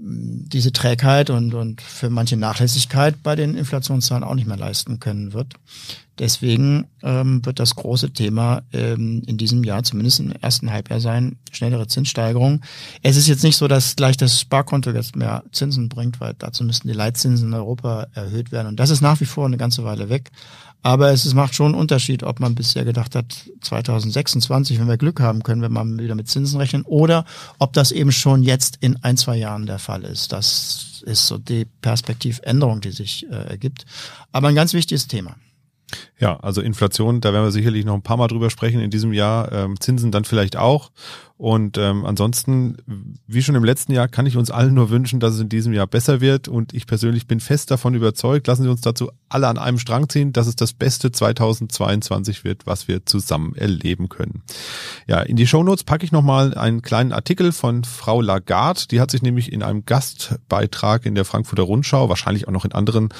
diese 0.00 0.72
Trägheit 0.72 1.28
und, 1.28 1.52
und 1.52 1.82
für 1.82 2.08
manche 2.08 2.36
Nachlässigkeit 2.36 3.22
bei 3.22 3.36
den 3.36 3.56
Inflationszahlen 3.56 4.24
auch 4.24 4.34
nicht 4.34 4.46
mehr 4.46 4.56
leisten 4.56 5.00
können 5.00 5.34
wird. 5.34 5.54
Deswegen 6.18 6.86
ähm, 7.02 7.44
wird 7.44 7.60
das 7.60 7.76
große 7.76 8.12
Thema 8.12 8.62
ähm, 8.72 9.22
in 9.26 9.38
diesem 9.38 9.62
Jahr, 9.62 9.84
zumindest 9.84 10.20
im 10.20 10.32
ersten 10.32 10.72
Halbjahr 10.72 11.00
sein, 11.00 11.36
schnellere 11.52 11.86
Zinssteigerung. 11.86 12.62
Es 13.02 13.16
ist 13.16 13.28
jetzt 13.28 13.44
nicht 13.44 13.56
so, 13.56 13.68
dass 13.68 13.94
gleich 13.94 14.16
das 14.16 14.40
Sparkonto 14.40 14.90
jetzt 14.90 15.14
mehr 15.14 15.44
Zinsen 15.52 15.88
bringt, 15.88 16.20
weil 16.20 16.34
dazu 16.38 16.64
müssten 16.64 16.88
die 16.88 16.94
Leitzinsen 16.94 17.48
in 17.48 17.54
Europa 17.54 18.08
erhöht 18.14 18.50
werden. 18.50 18.68
Und 18.68 18.80
das 18.80 18.90
ist 18.90 19.00
nach 19.00 19.20
wie 19.20 19.26
vor 19.26 19.46
eine 19.46 19.58
ganze 19.58 19.84
Weile 19.84 20.08
weg. 20.08 20.30
Aber 20.82 21.10
es 21.10 21.32
macht 21.34 21.54
schon 21.54 21.66
einen 21.66 21.80
Unterschied, 21.80 22.22
ob 22.22 22.38
man 22.40 22.54
bisher 22.54 22.84
gedacht 22.84 23.14
hat, 23.14 23.34
2026, 23.62 24.78
wenn 24.78 24.88
wir 24.88 24.96
Glück 24.96 25.20
haben, 25.20 25.42
können 25.42 25.60
wir 25.60 25.68
mal 25.68 25.84
wieder 25.98 26.14
mit 26.14 26.28
Zinsen 26.28 26.60
rechnen, 26.60 26.82
oder 26.82 27.24
ob 27.58 27.72
das 27.72 27.90
eben 27.90 28.12
schon 28.12 28.42
jetzt 28.42 28.78
in 28.80 28.96
ein, 29.02 29.16
zwei 29.16 29.36
Jahren 29.36 29.66
der 29.66 29.80
Fall 29.80 30.04
ist. 30.04 30.32
Das 30.32 31.02
ist 31.04 31.26
so 31.26 31.38
die 31.38 31.64
Perspektivänderung, 31.82 32.80
die 32.80 32.92
sich 32.92 33.26
äh, 33.28 33.34
ergibt. 33.34 33.86
Aber 34.30 34.48
ein 34.48 34.54
ganz 34.54 34.72
wichtiges 34.72 35.08
Thema. 35.08 35.36
Ja, 36.18 36.36
also 36.40 36.60
Inflation, 36.60 37.20
da 37.20 37.32
werden 37.32 37.44
wir 37.44 37.52
sicherlich 37.52 37.84
noch 37.84 37.94
ein 37.94 38.02
paar 38.02 38.16
Mal 38.16 38.26
drüber 38.26 38.50
sprechen 38.50 38.80
in 38.80 38.90
diesem 38.90 39.12
Jahr. 39.12 39.52
Ähm, 39.52 39.80
Zinsen 39.80 40.10
dann 40.10 40.24
vielleicht 40.24 40.56
auch. 40.56 40.90
Und 41.38 41.78
ähm, 41.78 42.04
ansonsten, 42.04 42.78
wie 43.28 43.42
schon 43.42 43.54
im 43.54 43.62
letzten 43.62 43.92
Jahr, 43.92 44.08
kann 44.08 44.26
ich 44.26 44.36
uns 44.36 44.50
allen 44.50 44.74
nur 44.74 44.90
wünschen, 44.90 45.20
dass 45.20 45.34
es 45.34 45.40
in 45.40 45.48
diesem 45.48 45.72
Jahr 45.72 45.86
besser 45.86 46.20
wird. 46.20 46.48
Und 46.48 46.74
ich 46.74 46.88
persönlich 46.88 47.28
bin 47.28 47.38
fest 47.38 47.70
davon 47.70 47.94
überzeugt, 47.94 48.48
lassen 48.48 48.64
Sie 48.64 48.68
uns 48.68 48.80
dazu 48.80 49.12
alle 49.28 49.46
an 49.46 49.56
einem 49.56 49.78
Strang 49.78 50.08
ziehen, 50.08 50.32
dass 50.32 50.48
es 50.48 50.56
das 50.56 50.72
beste 50.72 51.12
2022 51.12 52.42
wird, 52.42 52.66
was 52.66 52.88
wir 52.88 53.06
zusammen 53.06 53.54
erleben 53.54 54.08
können. 54.08 54.42
Ja, 55.06 55.20
in 55.20 55.36
die 55.36 55.46
Shownotes 55.46 55.84
packe 55.84 56.04
ich 56.04 56.10
nochmal 56.10 56.54
einen 56.54 56.82
kleinen 56.82 57.12
Artikel 57.12 57.52
von 57.52 57.84
Frau 57.84 58.20
Lagarde. 58.20 58.88
Die 58.90 59.00
hat 59.00 59.12
sich 59.12 59.22
nämlich 59.22 59.52
in 59.52 59.62
einem 59.62 59.86
Gastbeitrag 59.86 61.06
in 61.06 61.14
der 61.14 61.24
Frankfurter 61.24 61.62
Rundschau, 61.62 62.08
wahrscheinlich 62.08 62.48
auch 62.48 62.52
noch 62.52 62.64
in 62.64 62.72
anderen 62.72 63.10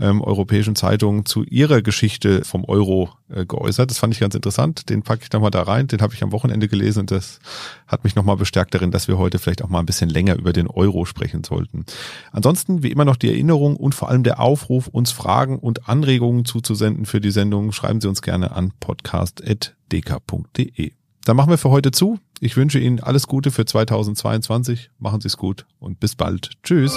ähm, 0.00 0.20
europäischen 0.20 0.74
Zeitungen, 0.74 1.26
zu 1.26 1.44
ihrer 1.44 1.80
Geschichte 1.80 2.42
vom 2.48 2.64
Euro 2.64 3.10
äh, 3.28 3.46
geäußert. 3.46 3.90
Das 3.90 3.98
fand 3.98 4.14
ich 4.14 4.20
ganz 4.20 4.34
interessant. 4.34 4.90
Den 4.90 5.02
packe 5.02 5.22
ich 5.22 5.28
da 5.28 5.38
mal 5.38 5.50
da 5.50 5.62
rein. 5.62 5.86
Den 5.86 6.00
habe 6.00 6.14
ich 6.14 6.22
am 6.22 6.32
Wochenende 6.32 6.68
gelesen 6.68 7.00
und 7.00 7.10
das 7.10 7.40
hat 7.86 8.04
mich 8.04 8.16
nochmal 8.16 8.36
bestärkt 8.36 8.74
darin, 8.74 8.90
dass 8.90 9.08
wir 9.08 9.18
heute 9.18 9.38
vielleicht 9.38 9.62
auch 9.62 9.68
mal 9.68 9.80
ein 9.80 9.86
bisschen 9.86 10.08
länger 10.08 10.36
über 10.36 10.52
den 10.52 10.66
Euro 10.66 11.04
sprechen 11.04 11.44
sollten. 11.44 11.84
Ansonsten 12.32 12.82
wie 12.82 12.90
immer 12.90 13.04
noch 13.04 13.16
die 13.16 13.28
Erinnerung 13.28 13.76
und 13.76 13.94
vor 13.94 14.08
allem 14.08 14.24
der 14.24 14.40
Aufruf, 14.40 14.88
uns 14.88 15.12
Fragen 15.12 15.58
und 15.58 15.88
Anregungen 15.88 16.44
zuzusenden 16.44 17.06
für 17.06 17.20
die 17.20 17.30
Sendung. 17.30 17.72
Schreiben 17.72 18.00
Sie 18.00 18.08
uns 18.08 18.22
gerne 18.22 18.52
an 18.52 18.72
podcast.dk.de. 18.80 20.92
Dann 21.24 21.36
machen 21.36 21.50
wir 21.50 21.58
für 21.58 21.70
heute 21.70 21.90
zu. 21.90 22.18
Ich 22.40 22.56
wünsche 22.56 22.78
Ihnen 22.78 23.00
alles 23.00 23.26
Gute 23.26 23.50
für 23.50 23.66
2022. 23.66 24.90
Machen 24.98 25.20
Sie 25.20 25.28
es 25.28 25.36
gut 25.36 25.66
und 25.78 26.00
bis 26.00 26.14
bald. 26.14 26.52
Tschüss. 26.62 26.96